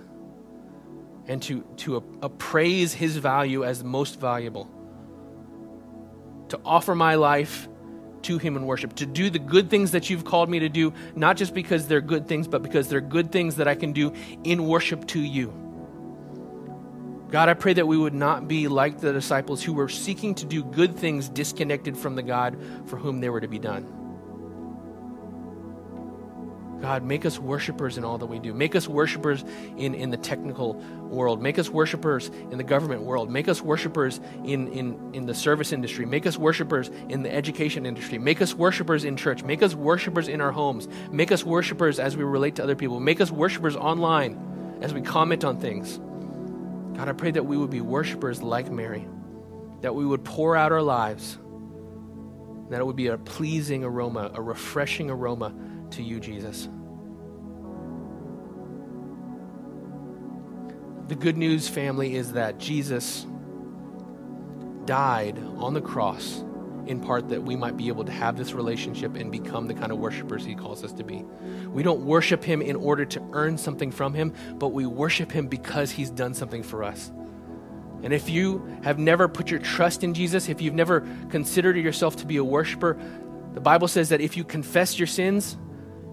and 1.27 1.41
to, 1.43 1.61
to 1.77 1.97
appraise 2.21 2.93
his 2.93 3.17
value 3.17 3.63
as 3.63 3.83
most 3.83 4.19
valuable? 4.19 4.67
To 6.49 6.59
offer 6.65 6.95
my 6.95 7.15
life 7.15 7.67
to 8.23 8.39
him 8.39 8.55
in 8.55 8.65
worship, 8.65 8.95
to 8.95 9.05
do 9.05 9.29
the 9.29 9.39
good 9.39 9.69
things 9.69 9.91
that 9.91 10.09
you've 10.09 10.25
called 10.25 10.49
me 10.49 10.59
to 10.59 10.69
do, 10.69 10.93
not 11.15 11.37
just 11.37 11.53
because 11.53 11.87
they're 11.87 12.01
good 12.01 12.27
things, 12.27 12.47
but 12.47 12.63
because 12.63 12.89
they're 12.89 13.01
good 13.01 13.31
things 13.31 13.57
that 13.57 13.67
I 13.67 13.75
can 13.75 13.93
do 13.93 14.13
in 14.43 14.65
worship 14.65 15.05
to 15.07 15.19
you. 15.19 15.66
God, 17.29 17.49
I 17.49 17.55
pray 17.55 17.73
that 17.73 17.85
we 17.85 17.97
would 17.97 18.13
not 18.13 18.47
be 18.47 18.69
like 18.69 18.99
the 18.99 19.11
disciples 19.11 19.61
who 19.61 19.73
were 19.73 19.89
seeking 19.89 20.35
to 20.35 20.45
do 20.45 20.63
good 20.63 20.95
things 20.95 21.27
disconnected 21.27 21.97
from 21.97 22.15
the 22.15 22.23
God 22.23 22.57
for 22.85 22.95
whom 22.97 23.19
they 23.19 23.29
were 23.29 23.41
to 23.41 23.49
be 23.49 23.59
done. 23.59 23.97
God, 26.81 27.03
make 27.03 27.25
us 27.25 27.39
worshipers 27.39 27.97
in 27.97 28.05
all 28.05 28.19
that 28.19 28.27
we 28.27 28.39
do. 28.39 28.53
Make 28.53 28.75
us 28.75 28.87
worshipers 28.87 29.43
in, 29.77 29.95
in 29.95 30.11
the 30.11 30.17
technical 30.17 30.75
world. 31.09 31.41
Make 31.41 31.57
us 31.57 31.69
worshipers 31.69 32.27
in 32.51 32.57
the 32.57 32.63
government 32.63 33.01
world. 33.01 33.31
Make 33.31 33.47
us 33.47 33.61
worshipers 33.61 34.19
in, 34.43 34.67
in, 34.67 35.13
in 35.13 35.25
the 35.25 35.33
service 35.33 35.73
industry. 35.73 36.05
Make 36.05 36.27
us 36.27 36.37
worshipers 36.37 36.89
in 37.09 37.23
the 37.23 37.33
education 37.33 37.85
industry. 37.85 38.19
Make 38.19 38.41
us 38.41 38.53
worshipers 38.53 39.05
in 39.05 39.17
church. 39.17 39.43
Make 39.43 39.63
us 39.63 39.73
worshipers 39.73 40.27
in 40.27 40.39
our 40.39 40.51
homes. 40.51 40.87
Make 41.11 41.31
us 41.31 41.43
worshipers 41.43 41.99
as 41.99 42.15
we 42.15 42.23
relate 42.23 42.55
to 42.55 42.63
other 42.63 42.75
people. 42.75 42.99
Make 42.99 43.21
us 43.21 43.31
worshipers 43.31 43.75
online 43.75 44.77
as 44.81 44.93
we 44.93 45.01
comment 45.01 45.43
on 45.43 45.59
things. 45.59 45.99
God, 46.97 47.09
I 47.09 47.11
pray 47.11 47.29
that 47.29 47.43
we 47.43 47.57
would 47.57 47.69
be 47.69 47.79
worshipers 47.79 48.41
like 48.41 48.71
Mary, 48.71 49.07
that 49.81 49.93
we 49.93 50.03
would 50.03 50.25
pour 50.25 50.55
out 50.55 50.71
our 50.71 50.81
lives, 50.81 51.37
that 52.71 52.79
it 52.79 52.85
would 52.85 52.95
be 52.95 53.07
a 53.07 53.19
pleasing 53.19 53.83
aroma, 53.83 54.31
a 54.33 54.41
refreshing 54.41 55.11
aroma 55.11 55.53
to 55.91 56.01
you, 56.01 56.19
Jesus. 56.19 56.67
The 61.07 61.13
good 61.13 61.37
news, 61.37 61.67
family, 61.69 62.15
is 62.15 62.33
that 62.33 62.57
Jesus 62.57 63.27
died 64.85 65.37
on 65.57 65.75
the 65.75 65.81
cross 65.81 66.43
in 66.87 66.99
part 66.99 67.29
that 67.29 67.43
we 67.43 67.55
might 67.55 67.77
be 67.77 67.87
able 67.87 68.05
to 68.05 68.11
have 68.11 68.37
this 68.37 68.53
relationship 68.53 69.15
and 69.15 69.31
become 69.31 69.67
the 69.67 69.73
kind 69.73 69.91
of 69.91 69.97
worshipers 69.97 70.45
he 70.45 70.55
calls 70.55 70.83
us 70.83 70.93
to 70.93 71.03
be. 71.03 71.23
We 71.67 71.83
don't 71.83 72.05
worship 72.05 72.43
him 72.43 72.61
in 72.61 72.75
order 72.75 73.05
to 73.05 73.21
earn 73.33 73.57
something 73.57 73.91
from 73.91 74.13
him, 74.13 74.33
but 74.55 74.69
we 74.69 74.85
worship 74.85 75.31
him 75.31 75.47
because 75.47 75.91
he's 75.91 76.09
done 76.09 76.33
something 76.33 76.63
for 76.63 76.83
us. 76.83 77.11
And 78.03 78.13
if 78.13 78.29
you 78.29 78.65
have 78.83 78.99
never 78.99 79.27
put 79.27 79.49
your 79.49 79.59
trust 79.59 80.03
in 80.03 80.13
Jesus, 80.13 80.49
if 80.49 80.61
you've 80.61 80.73
never 80.73 81.01
considered 81.29 81.77
yourself 81.77 82.17
to 82.17 82.25
be 82.25 82.37
a 82.37 82.43
worshiper, 82.43 82.97
the 83.53 83.61
Bible 83.61 83.87
says 83.87 84.09
that 84.09 84.21
if 84.21 84.37
you 84.37 84.43
confess 84.43 84.99
your 84.99 85.07
sins, 85.07 85.57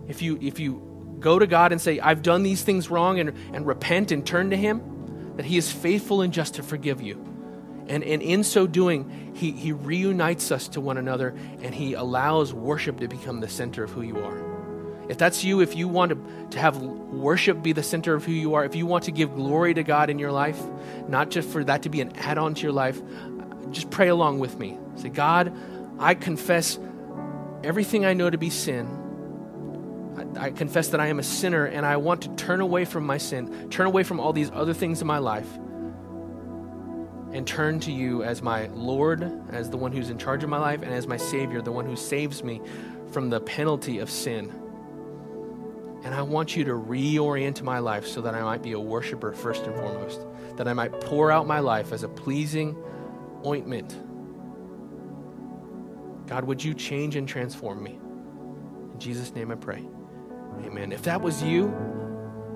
if 0.08 0.22
you, 0.22 0.38
if 0.40 0.58
you 0.58 1.16
go 1.20 1.38
to 1.38 1.46
God 1.46 1.72
and 1.72 1.80
say, 1.80 2.00
I've 2.00 2.22
done 2.22 2.42
these 2.42 2.62
things 2.62 2.90
wrong, 2.90 3.18
and, 3.18 3.30
and 3.52 3.66
repent 3.66 4.12
and 4.12 4.26
turn 4.26 4.50
to 4.50 4.56
Him, 4.56 5.34
that 5.36 5.44
He 5.44 5.56
is 5.56 5.70
faithful 5.70 6.22
and 6.22 6.32
just 6.32 6.54
to 6.54 6.62
forgive 6.62 7.00
you. 7.02 7.33
And, 7.88 8.02
and 8.02 8.22
in 8.22 8.44
so 8.44 8.66
doing, 8.66 9.32
he, 9.34 9.50
he 9.52 9.72
reunites 9.72 10.50
us 10.50 10.68
to 10.68 10.80
one 10.80 10.96
another 10.96 11.34
and 11.62 11.74
He 11.74 11.94
allows 11.94 12.54
worship 12.54 13.00
to 13.00 13.08
become 13.08 13.40
the 13.40 13.48
center 13.48 13.84
of 13.84 13.90
who 13.90 14.02
you 14.02 14.18
are. 14.18 14.54
If 15.08 15.18
that's 15.18 15.44
you, 15.44 15.60
if 15.60 15.76
you 15.76 15.86
want 15.86 16.12
to, 16.12 16.48
to 16.52 16.58
have 16.58 16.78
worship 16.78 17.62
be 17.62 17.72
the 17.72 17.82
center 17.82 18.14
of 18.14 18.24
who 18.24 18.32
you 18.32 18.54
are, 18.54 18.64
if 18.64 18.74
you 18.74 18.86
want 18.86 19.04
to 19.04 19.12
give 19.12 19.34
glory 19.34 19.74
to 19.74 19.82
God 19.82 20.08
in 20.08 20.18
your 20.18 20.32
life, 20.32 20.58
not 21.08 21.30
just 21.30 21.48
for 21.48 21.62
that 21.64 21.82
to 21.82 21.90
be 21.90 22.00
an 22.00 22.16
add 22.16 22.38
on 22.38 22.54
to 22.54 22.62
your 22.62 22.72
life, 22.72 23.02
just 23.70 23.90
pray 23.90 24.08
along 24.08 24.38
with 24.38 24.58
me. 24.58 24.78
Say, 24.96 25.10
God, 25.10 25.52
I 25.98 26.14
confess 26.14 26.78
everything 27.62 28.06
I 28.06 28.14
know 28.14 28.30
to 28.30 28.38
be 28.38 28.48
sin 28.48 29.04
I 30.38 30.50
confess 30.50 30.88
that 30.88 31.00
I 31.00 31.08
am 31.08 31.18
a 31.18 31.22
sinner 31.22 31.64
and 31.64 31.84
I 31.84 31.96
want 31.96 32.22
to 32.22 32.28
turn 32.36 32.60
away 32.60 32.84
from 32.84 33.04
my 33.04 33.18
sin, 33.18 33.68
turn 33.70 33.86
away 33.86 34.02
from 34.02 34.20
all 34.20 34.32
these 34.32 34.50
other 34.52 34.74
things 34.74 35.00
in 35.00 35.06
my 35.06 35.18
life, 35.18 35.48
and 37.34 37.44
turn 37.44 37.80
to 37.80 37.90
you 37.90 38.22
as 38.22 38.42
my 38.42 38.68
Lord, 38.68 39.28
as 39.50 39.68
the 39.68 39.76
one 39.76 39.90
who's 39.90 40.08
in 40.08 40.18
charge 40.18 40.44
of 40.44 40.48
my 40.48 40.58
life, 40.58 40.82
and 40.82 40.94
as 40.94 41.08
my 41.08 41.16
Savior, 41.16 41.60
the 41.60 41.72
one 41.72 41.84
who 41.84 41.96
saves 41.96 42.44
me 42.44 42.62
from 43.10 43.28
the 43.28 43.40
penalty 43.40 43.98
of 43.98 44.08
sin. 44.08 44.52
And 46.04 46.14
I 46.14 46.22
want 46.22 46.54
you 46.54 46.62
to 46.64 46.72
reorient 46.72 47.60
my 47.62 47.80
life 47.80 48.06
so 48.06 48.20
that 48.20 48.34
I 48.34 48.42
might 48.42 48.62
be 48.62 48.72
a 48.72 48.78
worshiper 48.78 49.32
first 49.32 49.64
and 49.64 49.74
foremost, 49.74 50.20
that 50.56 50.68
I 50.68 50.74
might 50.74 50.92
pour 51.00 51.32
out 51.32 51.46
my 51.46 51.58
life 51.58 51.92
as 51.92 52.04
a 52.04 52.08
pleasing 52.08 52.76
ointment. 53.44 53.98
God, 56.28 56.44
would 56.44 56.62
you 56.62 56.72
change 56.72 57.16
and 57.16 57.28
transform 57.28 57.82
me? 57.82 57.98
In 58.92 59.00
Jesus' 59.00 59.34
name 59.34 59.50
I 59.50 59.56
pray. 59.56 59.84
Amen. 60.64 60.92
If 60.92 61.02
that 61.02 61.20
was 61.20 61.42
you, 61.42 61.74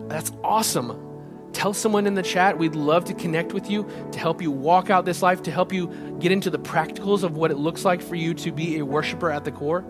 that's 0.08 0.30
awesome. 0.44 1.07
Tell 1.52 1.72
someone 1.72 2.06
in 2.06 2.14
the 2.14 2.22
chat. 2.22 2.58
We'd 2.58 2.74
love 2.74 3.04
to 3.06 3.14
connect 3.14 3.52
with 3.52 3.70
you 3.70 3.88
to 4.12 4.18
help 4.18 4.40
you 4.40 4.50
walk 4.50 4.90
out 4.90 5.04
this 5.04 5.22
life, 5.22 5.42
to 5.44 5.50
help 5.50 5.72
you 5.72 5.88
get 6.20 6.30
into 6.30 6.50
the 6.50 6.58
practicals 6.58 7.22
of 7.22 7.36
what 7.36 7.50
it 7.50 7.56
looks 7.56 7.84
like 7.84 8.02
for 8.02 8.14
you 8.14 8.34
to 8.34 8.52
be 8.52 8.78
a 8.78 8.84
worshiper 8.84 9.30
at 9.30 9.44
the 9.44 9.52
core, 9.52 9.84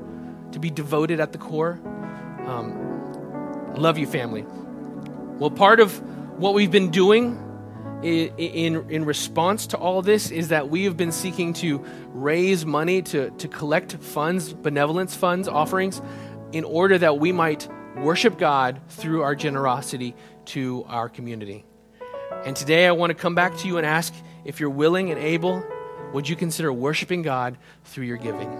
to 0.53 0.59
be 0.59 0.71
devoted 0.71 1.21
at 1.21 1.33
the 1.33 1.39
core. 1.39 1.81
Um, 2.47 3.75
love 3.75 3.99
you, 3.99 4.07
family. 4.07 4.45
Well, 5.39 5.51
part 5.51 5.81
of 5.81 5.99
what 6.39 6.55
we've 6.55 6.71
been 6.71 6.91
doing 6.91 7.45
in, 8.03 8.29
in, 8.39 8.91
in 8.91 9.05
response 9.05 9.67
to 9.69 9.77
all 9.77 10.03
this 10.03 10.31
is 10.31 10.49
that 10.49 10.69
we 10.71 10.85
have 10.85 10.97
been 10.97 11.13
seeking 11.13 11.53
to 11.55 11.85
raise 12.09 12.65
money 12.65 13.03
to, 13.03 13.31
to 13.31 13.49
collect 13.49 13.95
funds, 13.95 14.53
benevolence 14.53 15.15
funds, 15.15 15.49
offerings, 15.49 16.01
in 16.53 16.65
order 16.65 16.97
that 16.97 17.19
we 17.19 17.33
might 17.33 17.69
worship 18.03 18.39
God 18.39 18.81
through 18.89 19.23
our 19.23 19.35
generosity 19.35 20.15
to 20.47 20.85
our 20.89 21.09
community. 21.09 21.65
And 22.45 22.55
today 22.55 22.87
I 22.87 22.93
want 22.93 23.11
to 23.11 23.15
come 23.15 23.35
back 23.35 23.57
to 23.59 23.67
you 23.67 23.77
and 23.77 23.87
ask 23.87 24.15
if 24.45 24.61
you're 24.61 24.71
willing 24.71 25.11
and 25.11 25.21
able, 25.21 25.65
would 26.13 26.29
you 26.29 26.37
consider 26.37 26.73
worshiping 26.73 27.23
God 27.23 27.59
through 27.85 28.07
your 28.07 28.17
giving? 28.17 28.51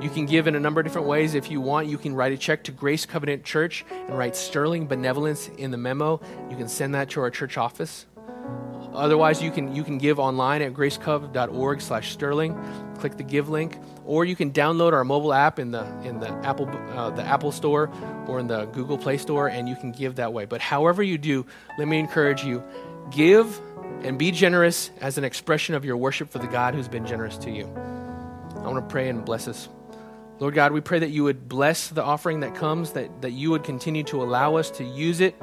You 0.00 0.10
can 0.10 0.26
give 0.26 0.46
in 0.46 0.56
a 0.56 0.60
number 0.60 0.80
of 0.80 0.86
different 0.86 1.06
ways. 1.06 1.34
If 1.34 1.50
you 1.50 1.60
want, 1.60 1.86
you 1.86 1.96
can 1.96 2.14
write 2.14 2.32
a 2.32 2.36
check 2.36 2.64
to 2.64 2.72
Grace 2.72 3.06
Covenant 3.06 3.44
Church 3.44 3.84
and 3.90 4.16
write 4.16 4.34
Sterling 4.34 4.86
Benevolence 4.86 5.48
in 5.58 5.70
the 5.70 5.76
memo. 5.76 6.20
You 6.50 6.56
can 6.56 6.68
send 6.68 6.94
that 6.94 7.10
to 7.10 7.20
our 7.20 7.30
church 7.30 7.56
office. 7.56 8.06
Otherwise, 8.96 9.42
you 9.42 9.50
can, 9.50 9.74
you 9.74 9.84
can 9.84 9.98
give 9.98 10.18
online 10.18 10.62
at 10.62 10.72
gracecov.org 10.72 11.80
slash 11.80 12.12
sterling. 12.12 12.58
Click 12.98 13.16
the 13.16 13.22
give 13.22 13.48
link. 13.48 13.78
Or 14.06 14.24
you 14.24 14.34
can 14.34 14.52
download 14.52 14.92
our 14.92 15.04
mobile 15.04 15.34
app 15.34 15.58
in 15.58 15.70
the, 15.70 15.84
in 16.02 16.18
the, 16.20 16.30
Apple, 16.44 16.68
uh, 16.68 17.10
the 17.10 17.22
Apple 17.22 17.52
Store 17.52 17.90
or 18.26 18.38
in 18.38 18.46
the 18.46 18.64
Google 18.66 18.96
Play 18.96 19.18
Store, 19.18 19.48
and 19.48 19.68
you 19.68 19.76
can 19.76 19.92
give 19.92 20.16
that 20.16 20.32
way. 20.32 20.46
But 20.46 20.60
however 20.60 21.02
you 21.02 21.18
do, 21.18 21.44
let 21.78 21.86
me 21.86 21.98
encourage 21.98 22.42
you 22.44 22.62
give 23.10 23.60
and 24.02 24.18
be 24.18 24.30
generous 24.30 24.90
as 25.00 25.18
an 25.18 25.24
expression 25.24 25.74
of 25.74 25.84
your 25.84 25.96
worship 25.96 26.30
for 26.30 26.38
the 26.38 26.46
God 26.46 26.74
who's 26.74 26.88
been 26.88 27.06
generous 27.06 27.36
to 27.38 27.50
you. 27.50 27.64
I 27.64 28.68
want 28.68 28.76
to 28.76 28.92
pray 28.92 29.08
and 29.08 29.24
bless 29.24 29.46
us. 29.46 29.68
Lord 30.38 30.54
God, 30.54 30.72
we 30.72 30.80
pray 30.80 30.98
that 30.98 31.10
you 31.10 31.24
would 31.24 31.48
bless 31.48 31.88
the 31.88 32.02
offering 32.02 32.40
that 32.40 32.54
comes, 32.54 32.92
that, 32.92 33.22
that 33.22 33.30
you 33.30 33.50
would 33.50 33.64
continue 33.64 34.04
to 34.04 34.22
allow 34.22 34.56
us 34.56 34.70
to 34.72 34.84
use 34.84 35.20
it 35.20 35.34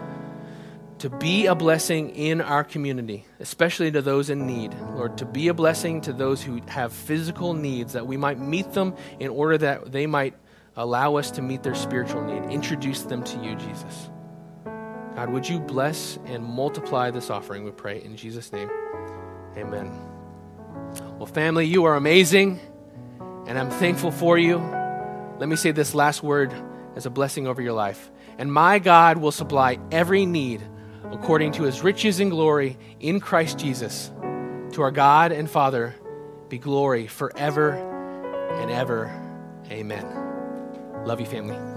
to 1.04 1.10
be 1.10 1.48
a 1.48 1.54
blessing 1.54 2.12
in 2.12 2.39
our 2.39 2.63
community, 2.63 3.26
especially 3.42 3.92
to 3.92 4.02
those 4.02 4.30
in 4.30 4.48
need. 4.48 4.74
Lord, 4.96 5.18
to 5.18 5.26
be 5.26 5.50
a 5.50 5.54
blessing 5.54 6.00
to 6.00 6.13
those 6.13 6.42
who 6.42 6.62
have 6.70 6.94
physical 6.94 7.54
needs, 7.54 7.92
that 7.92 8.08
we 8.08 8.16
might 8.16 8.39
meet 8.39 8.72
them 8.72 8.96
in 9.20 9.30
order 9.30 9.58
that 9.58 9.92
they 9.92 10.08
might 10.08 10.34
allow 10.78 11.18
us 11.18 11.30
to 11.32 11.42
meet 11.42 11.62
their 11.62 11.76
spiritual 11.76 12.24
need. 12.24 12.50
Introduce 12.50 13.02
them 13.02 13.22
to 13.26 13.38
you, 13.44 13.54
Jesus. 13.56 14.10
God, 14.63 15.30
would 15.30 15.50
you 15.50 15.60
bless 15.60 16.18
and 16.24 16.42
multiply 16.42 17.12
this 17.12 17.30
offering, 17.30 17.66
we 17.66 17.72
pray, 17.72 18.02
in 18.02 18.16
Jesus' 18.16 18.54
name. 18.54 18.70
Amen. 19.58 19.92
Well, 21.18 21.26
family, 21.26 21.66
you 21.66 21.84
are 21.84 21.98
amazing, 21.98 22.62
and 23.46 23.60
I'm 23.60 23.72
thankful 23.72 24.12
for 24.12 24.38
you. 24.38 24.58
Let 25.38 25.50
me 25.50 25.58
say 25.58 25.72
this 25.72 25.94
last 25.94 26.24
word 26.24 26.54
as 26.96 27.06
a 27.06 27.10
blessing 27.10 27.46
over 27.46 27.62
your 27.62 27.74
life. 27.74 28.10
And 28.38 28.54
my 28.54 28.80
God 28.80 29.18
will 29.18 29.34
supply 29.34 29.80
every 29.92 30.26
need 30.26 30.63
according 31.12 31.52
to 31.54 31.63
his 31.63 31.82
riches 31.82 32.20
and 32.20 32.32
glory 32.32 32.78
in 33.00 33.20
Christ 33.20 33.58
Jesus. 33.58 34.12
To 34.74 34.82
our 34.82 34.92
God 34.92 35.32
and 35.32 35.50
Father 35.50 35.96
be 36.50 36.58
glory 36.58 37.08
forever 37.08 37.72
and 38.62 38.72
ever. 38.72 39.12
Amen. 39.70 40.06
Love 41.06 41.20
you, 41.20 41.26
family. 41.26 41.73